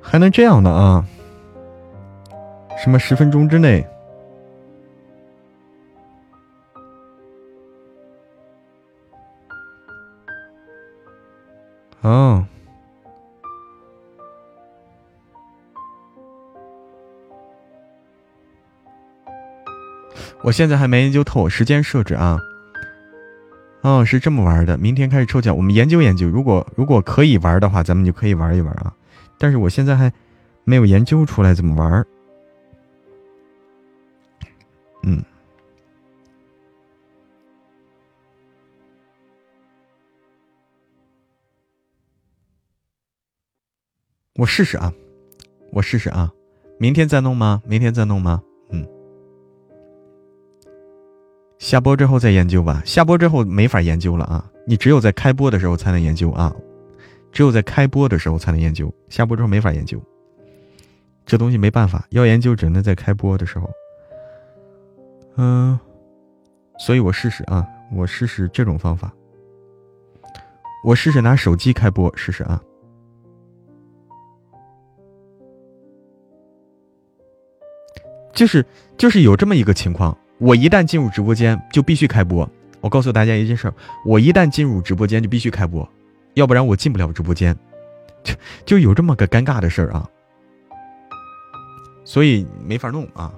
[0.00, 1.06] 还能这样的啊？
[2.76, 3.86] 什么十分钟之内？
[12.04, 12.44] 哦，
[20.42, 22.38] 我现在还没研究透时间设置啊。
[23.80, 24.76] 哦，是这么玩的。
[24.76, 26.28] 明天开始抽奖，我们研究研究。
[26.28, 28.92] 如果如果可以玩的话，咱们就可以玩一玩啊。
[29.38, 30.12] 但是我现在还
[30.64, 32.06] 没有研究出来怎么玩。
[35.04, 35.24] 嗯。
[44.36, 44.92] 我试试啊，
[45.70, 46.28] 我试试啊，
[46.76, 47.62] 明天再弄吗？
[47.64, 48.42] 明天再弄吗？
[48.70, 48.84] 嗯，
[51.60, 52.82] 下播之后再研究吧。
[52.84, 56.52] 下播之后没法研究了啊，你只有在开播的时候才能研究啊，
[57.30, 60.02] 只有在开播的时候才能研究，下播之后没法研究。
[61.24, 63.70] 这东西没办法，要研究只能在开播的时候。
[65.36, 65.78] 嗯，
[66.80, 69.12] 所以我试试啊，我试试这种方法，
[70.84, 72.60] 我试试拿手机开播试试啊。
[78.34, 78.66] 就是
[78.98, 82.48] 就是有这么一个情况，我一旦进入直播间就必须开播。
[82.80, 83.72] 我告诉大家一件事，
[84.04, 85.88] 我一旦进入直播间就必须开播，
[86.34, 87.56] 要不然我进不了直播间，
[88.24, 88.34] 就
[88.66, 90.10] 就有这么个尴尬的事儿啊，
[92.04, 93.32] 所以没法弄啊。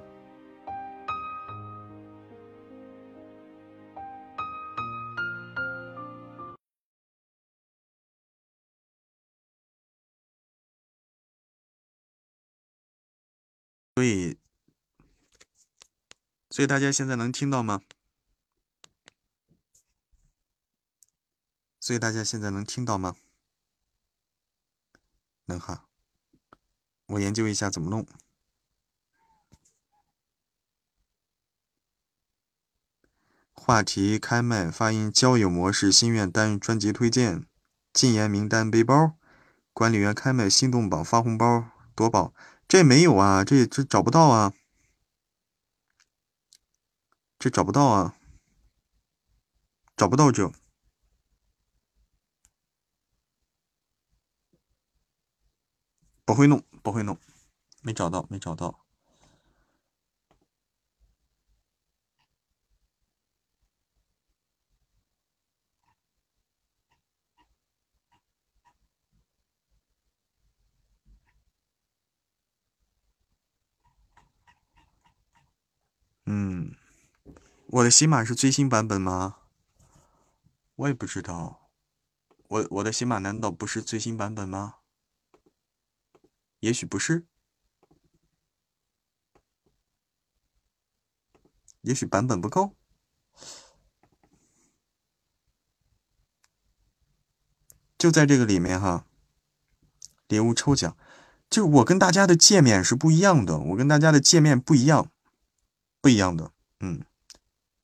[13.95, 14.37] 所以。
[16.57, 17.83] 所以大家现在能听到吗？
[21.79, 23.15] 所以大家现在能听到吗？
[25.45, 25.85] 能哈，
[27.09, 28.07] 我研究一下怎么弄。
[33.53, 37.45] 话题开麦发音交友模式心愿单专辑推荐
[37.93, 39.19] 禁言名单背包
[39.75, 42.33] 管理员开麦心动榜发红包夺宝
[42.67, 44.55] 这没有啊这这找不到啊
[47.47, 48.17] 这找不到啊
[49.97, 50.53] 找不到就
[56.25, 57.17] 不会弄不会弄
[57.83, 58.86] 没找到没找到。
[77.69, 79.39] 我的喜马是最新版本吗？
[80.77, 81.69] 我也不知道，
[82.47, 84.77] 我我的喜马难道不是最新版本吗？
[86.61, 87.27] 也许不是，
[91.81, 92.73] 也许版本不够。
[97.99, 99.07] 就在这个里面哈，
[100.29, 100.97] 礼物抽奖，
[101.51, 105.11] 就我跟大家的界面是不一样的，我跟大家的界面不一样。
[106.01, 107.05] 不一样的，嗯，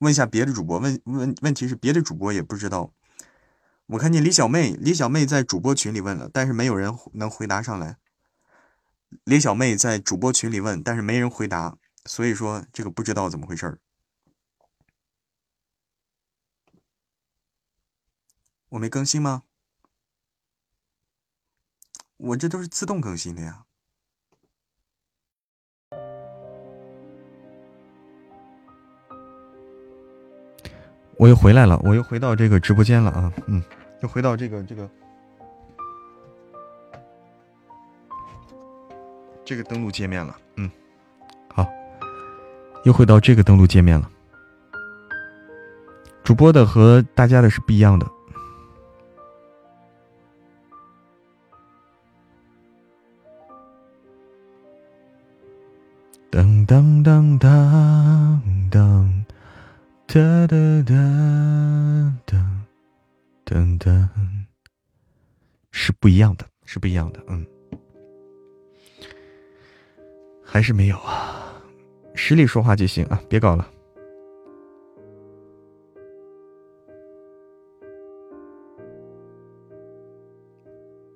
[0.03, 2.93] 问一下别的主播，问问问题是别的主播也不知道。
[3.87, 7.97] 我看见李小妹，李小妹在主播群里问了，但是没有人能回答上来。
[9.23, 13.79] 李小妹在主播群里问，但是没人回答，所以说这个不知道怎么回事儿。
[18.69, 19.43] 我没更新吗？
[22.17, 23.65] 我这都是自动更新的呀。
[31.17, 33.63] 我又回来了，我又回到这个直播间了啊，嗯，
[34.01, 34.89] 又回到这个这个
[39.45, 40.69] 这个登录界面了，嗯，
[41.53, 41.65] 好，
[42.83, 44.09] 又回到这个登录界面了。
[46.23, 48.07] 主播的和大家的是不一样的。
[56.31, 58.41] 噔噔噔噔
[58.71, 59.12] 噔。
[60.13, 60.93] 哒哒哒
[62.27, 62.37] 哒
[63.43, 64.07] 噔噔，
[65.71, 67.43] 是不一样的，是不一样的，嗯，
[70.45, 71.59] 还是没有啊，
[72.13, 73.67] 实力说话就行啊，别搞了，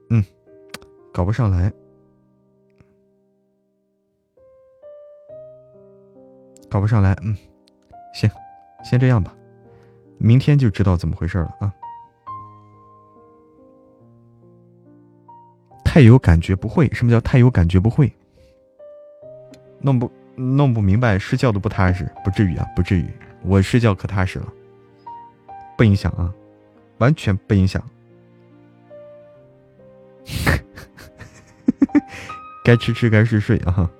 [0.09, 0.25] 嗯，
[1.13, 1.71] 搞不上来，
[6.67, 7.37] 搞不上来，嗯，
[8.15, 8.27] 行。
[8.87, 9.35] 先这样吧，
[10.17, 11.73] 明天就知道怎么回事了啊！
[15.83, 16.87] 太有感觉不会？
[16.93, 18.09] 什么叫太有感觉不会？
[19.81, 23.05] 弄不弄不明白，睡觉都不踏实，不至于啊，不至于，
[23.43, 24.47] 我睡觉可踏实了，
[25.77, 26.33] 不影响啊，
[26.99, 27.83] 完全不影响。
[32.63, 33.91] 该吃吃，该睡睡啊！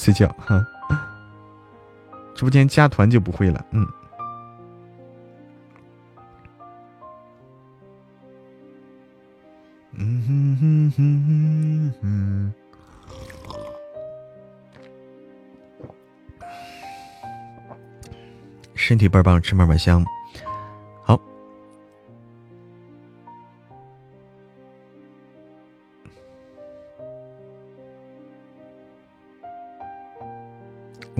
[0.00, 0.64] 睡觉哈，
[2.32, 3.84] 直播间加团就不会了，嗯。
[10.00, 10.92] 嗯
[18.76, 20.04] 身体倍儿棒，吃嘛嘛香。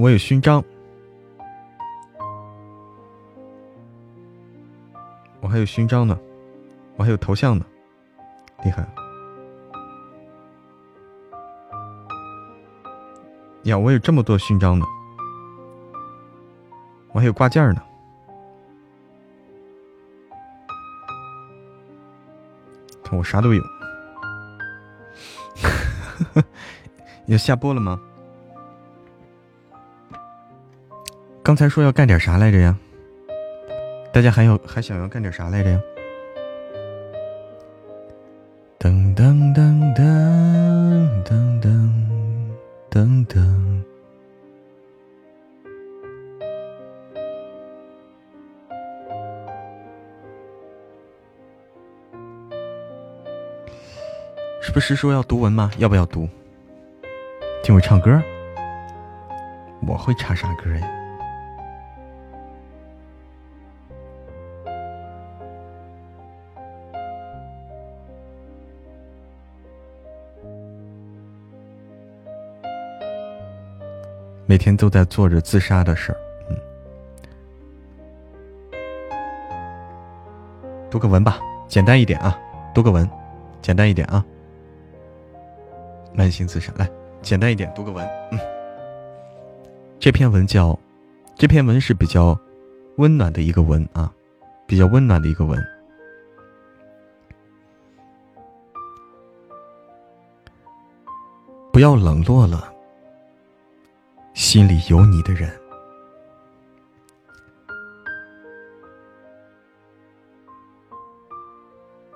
[0.01, 0.63] 我有勋章，
[5.41, 6.17] 我还有勋章呢，
[6.97, 7.67] 我还有头像呢，
[8.63, 8.87] 厉害！
[13.65, 14.87] 呀，我有这么多勋章呢，
[17.11, 17.83] 我还有挂件呢，
[23.11, 23.61] 我啥都有。
[27.27, 28.01] 要下播了吗？
[31.49, 32.77] 刚才说要干点啥来着呀？
[34.13, 35.81] 大家还要还想要干点啥来着呀？
[38.79, 41.91] 噔噔噔噔噔噔
[42.91, 43.83] 噔噔，
[54.61, 55.71] 是不是说要读文吗？
[55.79, 56.29] 要不要读？
[57.63, 58.23] 听我唱歌？
[59.87, 60.87] 我会唱啥歌呀？
[74.51, 76.19] 每天都在做着自杀的事儿。
[76.49, 76.57] 嗯，
[80.91, 81.39] 读个文吧，
[81.69, 82.35] 简单一点啊，
[82.75, 83.07] 读个文，
[83.61, 84.25] 简单一点啊。
[86.15, 88.09] 慢性自杀，来，简单一点，读个文。
[88.33, 88.39] 嗯，
[90.01, 90.77] 这篇文叫，
[91.37, 92.35] 这篇文是比较
[92.97, 94.11] 温暖的一个文啊，
[94.67, 95.63] 比较温暖的一个文。
[101.71, 102.73] 不要冷落了
[104.49, 105.55] 心里有你的人。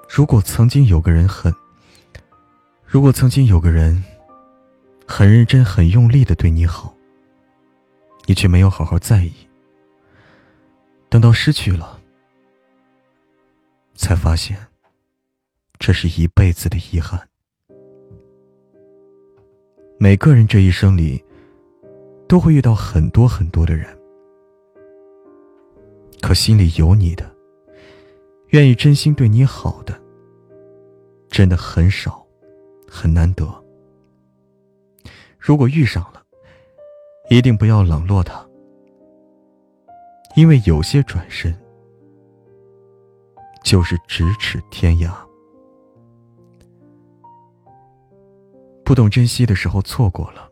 [0.09, 1.55] 如果曾经有个人很，
[2.87, 4.03] 如果曾经有个人
[5.07, 6.97] 很认真、很用力的对你好，
[8.25, 9.35] 你却没有好好在意，
[11.11, 12.01] 等到失去了，
[13.95, 14.57] 才发现
[15.79, 17.29] 这是一辈子的遗憾。
[19.99, 21.23] 每个人这一生里，
[22.33, 23.87] 都会遇到很多很多的人，
[26.23, 27.31] 可心里有你的，
[28.53, 30.01] 愿意真心对你好的，
[31.29, 32.27] 真的很少，
[32.89, 33.47] 很难得。
[35.39, 36.23] 如果遇上了，
[37.29, 38.43] 一定不要冷落他，
[40.35, 41.55] 因为有些转身，
[43.63, 45.13] 就是咫尺天涯。
[48.87, 50.51] 不懂珍惜的时候错过了，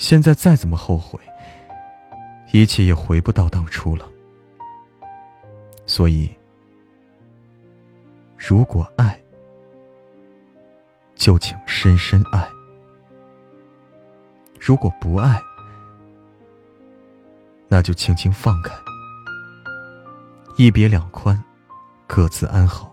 [0.00, 1.20] 现在再怎么后悔，
[2.52, 4.08] 一切也回不到当初了。
[5.84, 6.34] 所以，
[8.38, 9.20] 如果爱，
[11.14, 12.48] 就请深深爱；
[14.58, 15.38] 如果不爱，
[17.68, 18.74] 那就轻轻放开。
[20.56, 21.44] 一别两宽，
[22.06, 22.90] 各自安好。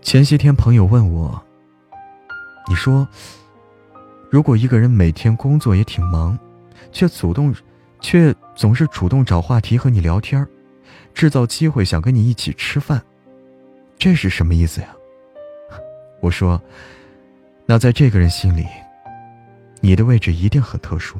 [0.00, 1.44] 前些天，朋友问我
[2.66, 3.06] ：“你说，
[4.30, 6.38] 如果一个人每天工作也挺忙，
[6.92, 7.52] 却主动，
[8.00, 10.46] 却总是主动找话题和你聊天，
[11.12, 13.02] 制造机会想跟你一起吃饭，
[13.98, 14.94] 这是什么意思呀？”
[16.22, 16.62] 我说
[17.66, 18.64] ：“那在这个人心里，
[19.80, 21.18] 你的位置一定很特殊，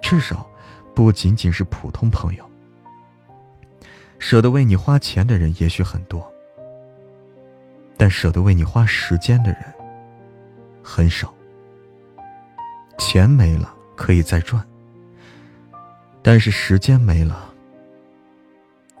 [0.00, 0.48] 至少
[0.94, 2.48] 不仅仅是普通朋友。
[4.20, 6.24] 舍得为你花钱的人也许很多。”
[7.98, 9.60] 但舍得为你花时间的人
[10.82, 11.34] 很少。
[12.98, 14.62] 钱没了可以再赚，
[16.22, 17.52] 但是时间没了，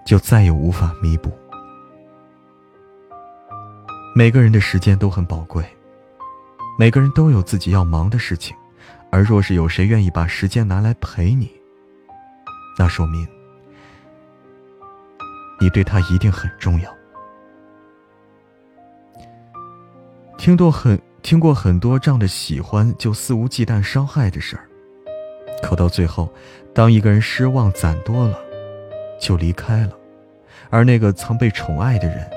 [0.04, 1.32] 就再也无法弥补。
[4.14, 5.64] 每个人的时间都很宝贵，
[6.78, 8.56] 每个人都有自己要忙的事情，
[9.10, 11.50] 而若是有谁愿意把时间拿来陪你，
[12.78, 13.26] 那说明
[15.60, 16.94] 你对他一定很重要。
[20.38, 24.62] 听多很听过很多仗着喜欢就肆无忌惮伤害的事儿，
[25.60, 26.32] 可到最后，
[26.72, 28.38] 当一个人失望攒多了，
[29.20, 29.92] 就离开了，
[30.70, 32.30] 而那个曾被宠爱的人，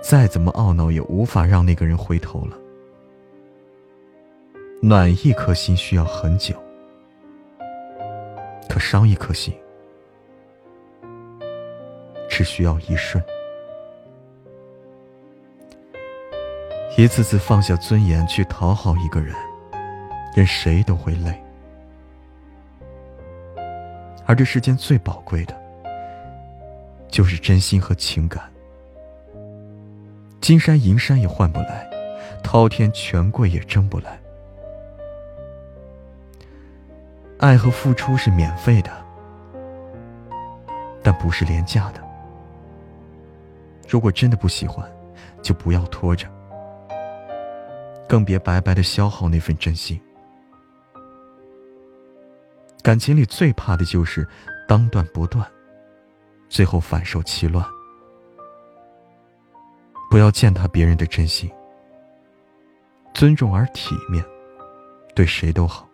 [0.00, 2.56] 再怎么懊恼也无法让那个人回头了。
[4.80, 6.54] 暖一颗心需要很久，
[8.68, 9.52] 可伤一颗心
[12.30, 13.20] 只需要一瞬。
[16.98, 19.32] 一次次放下尊严去讨好一个人，
[20.34, 21.32] 任谁都会累。
[24.26, 25.56] 而这世间最宝贵的，
[27.08, 28.42] 就是真心和情感。
[30.40, 31.88] 金山银山也换不来，
[32.42, 34.18] 滔天权贵也争不来。
[37.38, 38.90] 爱和付出是免费的，
[41.00, 42.02] 但不是廉价的。
[43.88, 44.84] 如果真的不喜欢，
[45.40, 46.26] 就不要拖着。
[48.08, 50.00] 更别白白的消耗那份真心。
[52.82, 54.26] 感情里最怕的就是
[54.66, 55.46] 当断不断，
[56.48, 57.64] 最后反受其乱。
[60.10, 61.50] 不要践踏别人的真心，
[63.12, 64.24] 尊重而体面，
[65.14, 65.86] 对谁都好。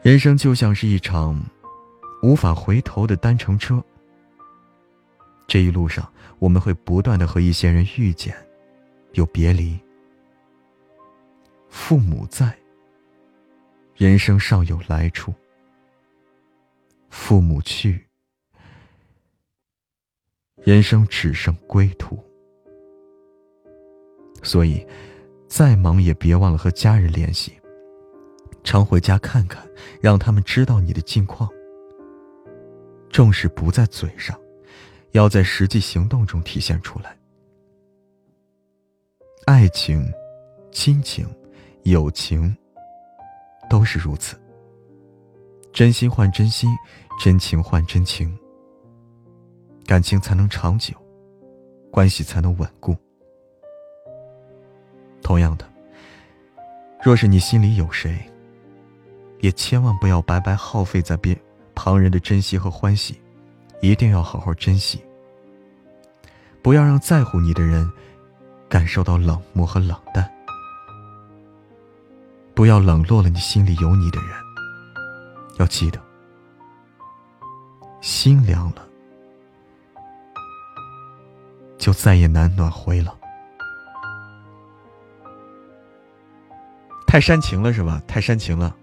[0.00, 1.38] 人生就像是一场
[2.22, 3.82] 无法回头的单程车，
[5.46, 8.34] 这一路上我们会不断的和一些人遇见。
[9.14, 9.78] 有别离，
[11.68, 12.56] 父母在，
[13.94, 15.30] 人生尚有来处；
[17.10, 18.06] 父母去，
[20.56, 22.18] 人生只剩归途。
[24.42, 24.84] 所以，
[25.46, 27.52] 再忙也别忘了和家人联系，
[28.64, 29.64] 常回家看看，
[30.00, 31.48] 让他们知道你的近况。
[33.10, 34.36] 重视不在嘴上，
[35.10, 37.16] 要在实际行动中体现出来。
[39.44, 40.08] 爱情、
[40.70, 41.26] 亲情
[41.82, 42.56] 友情
[43.68, 44.40] 都是如此。
[45.72, 46.70] 真心换真心，
[47.18, 48.38] 真情换真情，
[49.84, 50.94] 感情才能长久，
[51.90, 52.96] 关系才能稳固。
[55.22, 55.68] 同样的，
[57.02, 58.16] 若是你心里有谁，
[59.40, 61.36] 也千万不要白白耗费在别
[61.74, 63.20] 旁人的珍惜和欢喜，
[63.80, 65.00] 一定要好好珍惜。
[66.62, 67.90] 不要让在乎你的人
[68.72, 70.26] 感受到冷漠和冷淡，
[72.54, 74.30] 不要冷落了你心里有你的人。
[75.58, 76.00] 要记得，
[78.00, 78.82] 心凉了，
[81.76, 83.14] 就再也难暖回了。
[87.06, 88.00] 太煽情了是吧？
[88.08, 88.74] 太煽情了！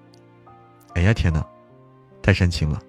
[0.94, 1.44] 哎呀天哪，
[2.22, 2.80] 太煽情了！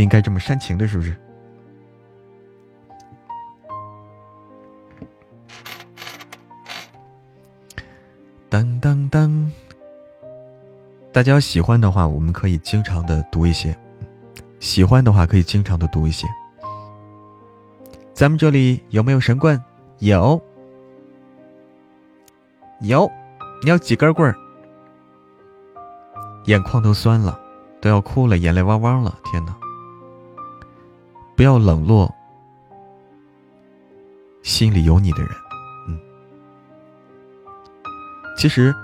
[0.00, 1.14] 不应该这么煽情的，是不是？
[8.48, 9.52] 当当当！
[11.12, 13.74] 大家要喜欢的话，我们可以经常的读一些；
[14.58, 16.26] 喜欢的话，可以经常的读一些。
[18.14, 19.62] 咱们这里有没有神棍？
[19.98, 20.40] 有，
[22.80, 23.06] 有，
[23.62, 24.34] 你要几根棍儿？
[26.46, 27.38] 眼眶都酸了，
[27.82, 29.14] 都要哭了，眼泪汪汪了！
[29.24, 29.54] 天哪！
[31.40, 32.14] 不要冷落
[34.42, 35.30] 心里有你的人。
[35.88, 35.98] 嗯，
[38.36, 38.74] 其实，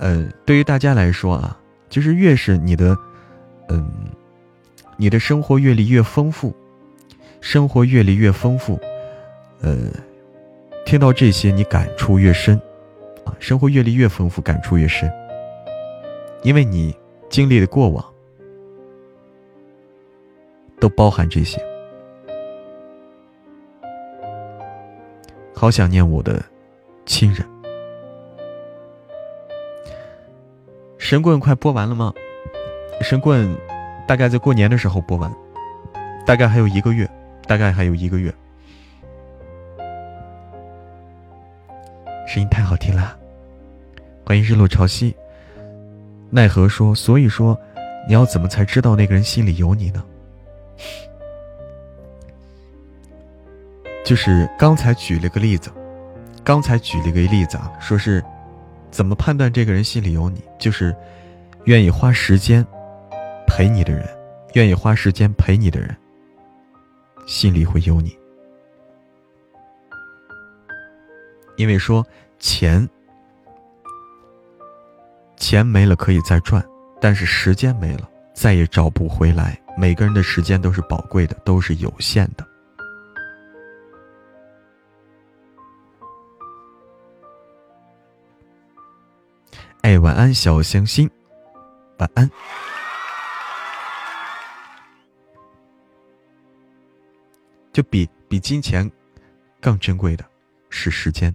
[0.00, 1.56] 呃，对于大家来说啊，
[1.88, 2.98] 就是越是你的，
[3.68, 3.88] 嗯，
[4.96, 6.52] 你的生活阅历越丰富。
[7.40, 8.76] 生活阅历越丰富，
[9.60, 9.76] 呃，
[10.84, 12.60] 听到这些你感触越深，
[13.24, 15.08] 啊，生活阅历越丰富，感触越深，
[16.42, 16.92] 因为你
[17.28, 18.04] 经历的过往
[20.80, 21.69] 都包含这些。
[25.60, 26.42] 好想念我的
[27.04, 27.46] 亲人，
[30.96, 32.14] 神棍快播完了吗？
[33.02, 33.54] 神棍
[34.08, 35.30] 大概在过年的时候播完，
[36.26, 37.06] 大概还有一个月。
[37.46, 38.32] 大概还有一个月，
[42.26, 43.18] 声音太好听了，
[44.24, 45.12] 欢迎日落潮汐。
[46.30, 47.58] 奈何说，所以说，
[48.08, 50.02] 你要怎么才知道那个人心里有你呢？
[54.04, 55.70] 就是刚才举了个例子，
[56.42, 58.22] 刚才举了一个例子啊，说是
[58.90, 60.94] 怎么判断这个人心里有你，就是
[61.64, 62.66] 愿意花时间
[63.46, 64.08] 陪你的人，
[64.54, 65.96] 愿意花时间陪你的人。
[67.26, 68.18] 心里会有你，
[71.56, 72.04] 因为说
[72.40, 72.88] 钱，
[75.36, 76.64] 钱没了可以再赚，
[77.00, 79.56] 但是时间没了再也找不回来。
[79.76, 82.44] 每个人的时间都是宝贵的，都是有限的。
[89.82, 91.10] 哎，晚安，小星星，
[91.98, 92.30] 晚安。
[97.72, 98.90] 就比比金钱
[99.60, 100.24] 更珍贵的
[100.68, 101.34] 是时间。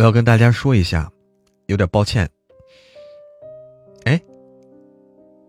[0.00, 1.12] 我要跟大家说一下，
[1.66, 2.26] 有点抱歉。
[4.04, 4.18] 哎，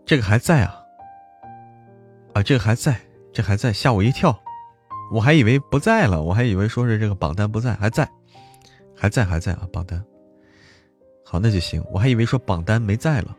[0.05, 0.77] 这个还在啊。
[2.33, 2.99] 啊，这个还在，
[3.31, 4.37] 这还在，吓我一跳，
[5.09, 8.05] 我还以为不在了，我还以为说是这个榜单不在，还在，
[8.93, 10.03] 还在，还在啊，榜单。
[11.23, 13.33] 好，那就行，我还以为说榜单没在了，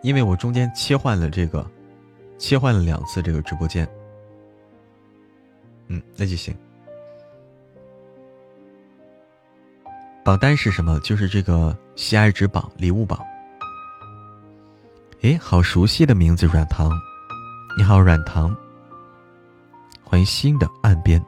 [0.00, 1.70] 因为我中间切换了这个，
[2.38, 3.86] 切换了两次这个直播间。
[5.88, 6.56] 嗯，那就行。
[10.24, 10.98] 榜单是什么？
[11.00, 13.20] 就是这个喜爱值榜、礼物榜。
[15.20, 16.90] 哎，好熟悉的名字，软糖。
[17.76, 18.56] 你好，软糖。
[20.02, 21.22] 欢迎新的岸边。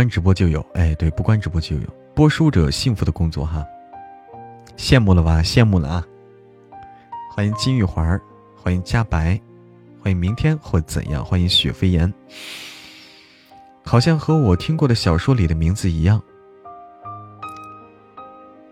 [0.00, 3.62] 关直播就有，哎，对，不关直播就有播书者幸福的工作哈，
[4.74, 5.42] 羡慕了吧？
[5.42, 6.06] 羡慕了啊！
[7.30, 8.18] 欢迎金玉环，
[8.56, 9.38] 欢迎加白，
[10.02, 12.10] 欢迎明天或怎样，欢迎雪飞言。
[13.84, 16.18] 好像和我听过的小说里的名字一样，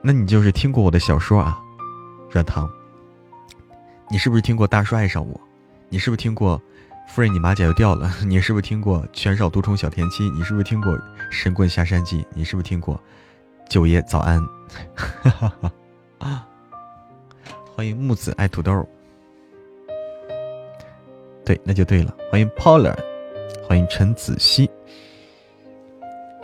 [0.01, 1.61] 那你就是听过我的小说啊，
[2.31, 2.67] 软糖。
[4.09, 5.35] 你是不是听过《大叔爱上我》？
[5.91, 6.59] 你是不是听过
[7.09, 8.09] 《夫人你马甲又掉了》？
[8.25, 10.29] 你是不是听过《全少独宠小甜妻》？
[10.35, 10.93] 你是不是听过
[11.31, 12.23] 《神棍下山记》？
[12.33, 12.95] 你是不是听过
[13.69, 14.41] 《九爷早安》？
[17.75, 18.87] 欢迎木子爱土豆。
[21.45, 22.15] 对，那就对了。
[22.31, 22.95] 欢迎 Paula，
[23.67, 24.71] 欢迎陈子熙。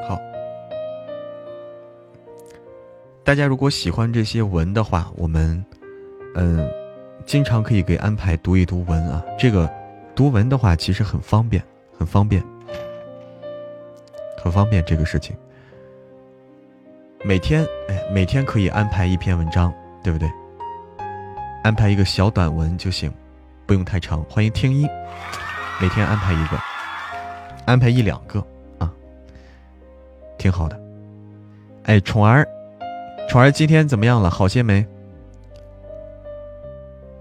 [0.08, 0.18] 好
[3.22, 5.64] 大家如果喜欢这些文的话，我们，
[6.34, 6.68] 嗯，
[7.26, 9.22] 经常可以给安排读一读文啊。
[9.38, 9.70] 这个
[10.14, 11.62] 读文的话，其实很方便，
[11.98, 12.42] 很方便，
[14.40, 15.36] 很方便这个事情。
[17.24, 20.30] 每天，哎，每天可以安排一篇文章，对不对？
[21.64, 23.12] 安排一个小短文就行，
[23.66, 24.22] 不用太长。
[24.24, 24.88] 欢迎听音，
[25.80, 26.58] 每天安排一个，
[27.66, 28.38] 安排一两个
[28.78, 28.92] 啊，
[30.38, 30.80] 挺好的。
[31.84, 32.46] 哎，宠儿。
[33.28, 34.30] 宠儿今天怎么样了？
[34.30, 34.86] 好些没？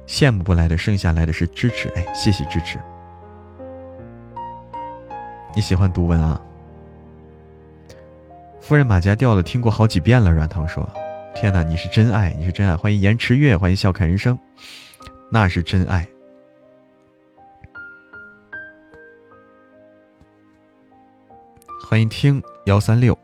[0.08, 1.90] 羡慕不来的，剩下来的是支持。
[1.96, 2.80] 哎，谢谢支持。
[5.56, 6.42] 你喜欢读文啊？
[8.60, 10.32] 夫人马甲掉了，听过好几遍了。
[10.32, 10.90] 软糖说
[11.36, 14.38] ：“天哪，你是真爱，你是真爱！”欢迎延迟月，欢迎笑看人生，
[15.30, 16.08] 那是真爱。
[21.88, 23.18] 欢迎听幺三六。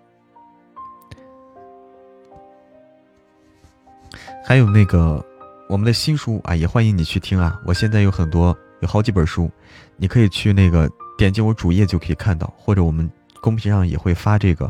[4.45, 5.25] 还有那个
[5.69, 7.61] 我们的新书啊，也欢迎你去听啊！
[7.63, 9.51] 我现在有很多，有好几本书，
[9.97, 13.07] 你可以去那个点击我主页就可以看到，或者我们
[13.39, 14.65] 公屏上也会发这个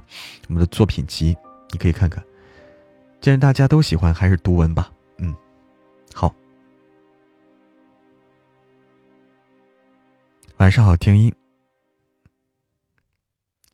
[0.49, 1.33] 我们的作品集，
[1.71, 2.21] 你可以看看。
[3.21, 4.91] 既然大家都喜欢，还是读文吧。
[5.19, 5.33] 嗯，
[6.13, 6.35] 好。
[10.57, 11.33] 晚上好，听音。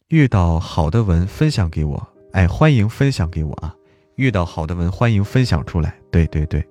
[0.09, 3.75] 遇到好的文分享给我，哎，欢迎分享给我啊！
[4.13, 5.99] 遇到好的文，欢迎分享出来。
[6.11, 6.63] 对对对，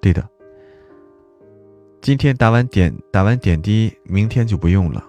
[0.00, 0.28] 对的。
[2.00, 5.04] 今天打完点打完点滴，明天就不用了。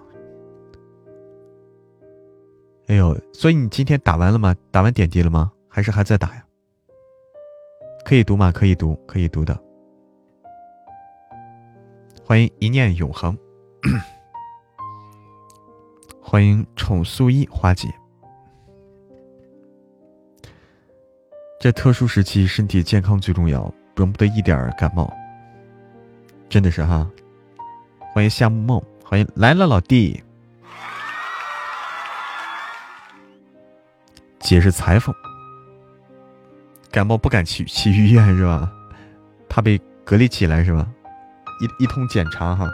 [2.88, 4.54] 哎呦，所以你今天打完了吗？
[4.70, 5.52] 打完点滴了吗？
[5.68, 6.44] 还是还在打呀？
[8.04, 8.50] 可以读吗？
[8.50, 9.56] 可以读，可以读的。
[12.24, 13.38] 欢迎一念永恒，
[16.20, 17.88] 欢迎宠素衣花姐。
[21.60, 25.12] 这特殊时期，身体健康最重要，容不得一点感冒。
[26.48, 27.06] 真的是哈，
[28.12, 30.22] 欢迎夏木梦，欢迎来了老弟。
[34.38, 35.14] 姐是裁缝，
[36.90, 38.72] 感冒不敢去去医院是吧？
[39.50, 40.88] 怕被隔离起来是吧？
[41.60, 42.68] 一一通检查哈。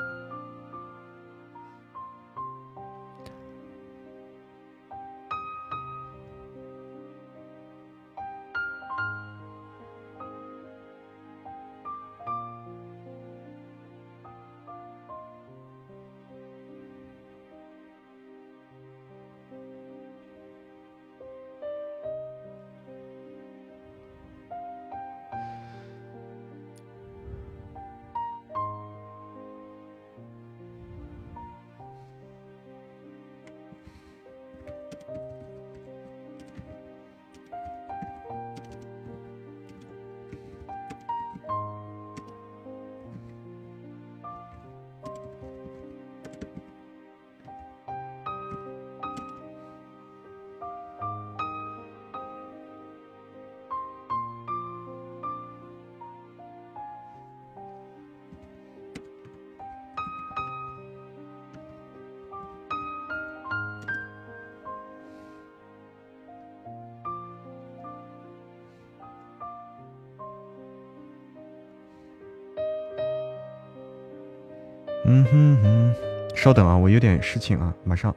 [76.47, 78.15] 稍等啊，我有点事情啊，马上。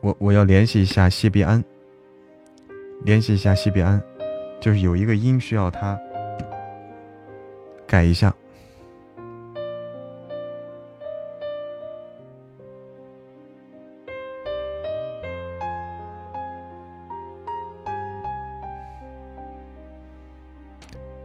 [0.00, 1.64] 我我要联系一下谢必安，
[3.04, 4.00] 联系一下谢必安，
[4.60, 5.98] 就是有一个音需要他
[7.84, 8.32] 改一下。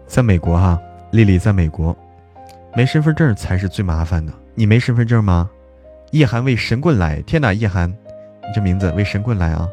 [0.08, 0.82] 在美国哈。
[1.12, 1.96] 丽丽在美国，
[2.78, 4.32] 没身份证才是最麻烦的。
[4.54, 5.50] 你没身份证吗？
[6.12, 7.20] 叶寒为神棍来！
[7.24, 9.68] 天哪，叶寒，你这名字为神棍来啊！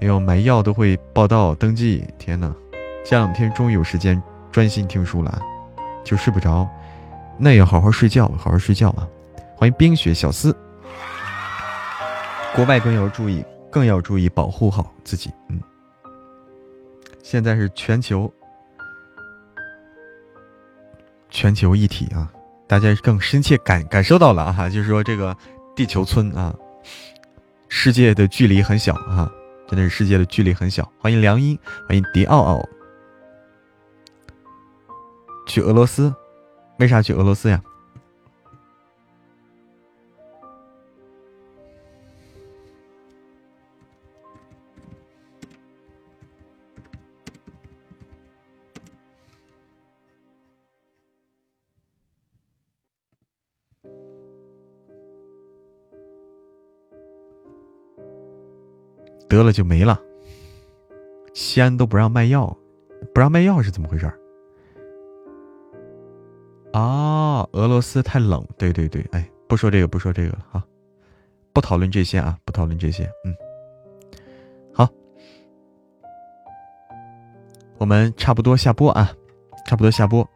[0.00, 2.52] 哎呦，买药都会报到登记，天哪，
[3.04, 4.20] 这两天终于有时间
[4.50, 5.40] 专心听书了，
[6.02, 6.68] 就睡不着，
[7.38, 9.06] 那要好好睡觉，好好睡觉啊！
[9.54, 10.52] 欢迎冰雪小司，
[12.56, 15.30] 国外更要注意，更要注意保护好自己。
[15.48, 15.60] 嗯，
[17.22, 18.28] 现在是全球
[21.38, 22.28] 全球一体啊，
[22.66, 25.36] 大家更深切感感受到了啊，就是说这个
[25.76, 26.52] 地球村啊，
[27.68, 29.30] 世界的距离很小啊。
[29.68, 30.90] 真的是世界的距离很小。
[30.98, 31.56] 欢迎梁音，
[31.86, 32.68] 欢迎迪奥奥。
[35.46, 36.12] 去俄罗斯？
[36.80, 37.62] 为啥去俄罗斯呀？
[59.28, 60.00] 得了就没了，
[61.34, 62.56] 西安都不让卖药，
[63.14, 64.06] 不让卖药是怎么回事？
[66.72, 70.64] 啊，俄罗斯太冷，对对对，哎，不说这个，不说这个了哈，
[71.52, 73.34] 不讨论这些啊，不讨论这些，嗯，
[74.72, 74.88] 好，
[77.78, 79.12] 我们差不多下播啊，
[79.66, 80.28] 差不多下播。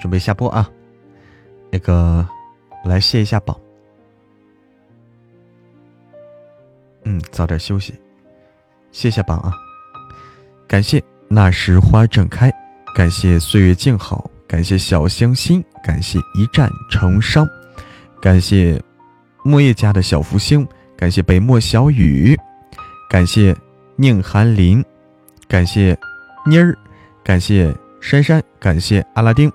[0.00, 0.68] 准备下播啊！
[1.70, 2.26] 那个，
[2.84, 3.56] 来卸一下榜。
[7.04, 7.94] 嗯，早点休息，
[8.90, 9.52] 谢谢榜啊！
[10.66, 12.50] 感谢那时花正开，
[12.96, 17.46] 感谢岁月静好，感谢小香心，感谢一战成伤，
[18.22, 18.82] 感谢
[19.44, 20.66] 木叶家的小福星，
[20.96, 22.34] 感谢北漠小雨，
[23.08, 23.54] 感谢
[23.96, 24.82] 宁寒林，
[25.46, 25.98] 感谢
[26.46, 26.76] 妮儿，
[27.22, 27.76] 感谢。
[28.00, 29.52] 珊珊，感谢阿拉丁，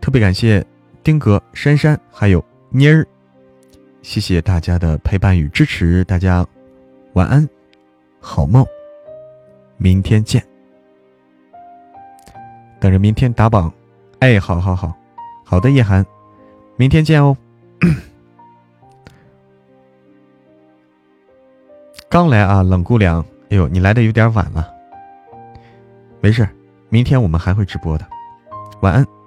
[0.00, 0.64] 特别感谢
[1.02, 3.06] 丁哥、珊珊还有妮儿，
[4.00, 6.46] 谢谢大家的陪伴与支持，大家
[7.14, 7.46] 晚安，
[8.20, 8.64] 好梦，
[9.76, 10.42] 明天见，
[12.80, 13.70] 等着明天打榜，
[14.20, 14.94] 哎，好好好，
[15.44, 16.06] 好的，叶涵，
[16.76, 17.36] 明天见哦。
[22.08, 24.66] 刚来啊，冷姑娘，哎呦，你来的有点晚了，
[26.20, 26.48] 没事。
[26.90, 28.06] 明天我们还会直播的，
[28.80, 29.17] 晚安。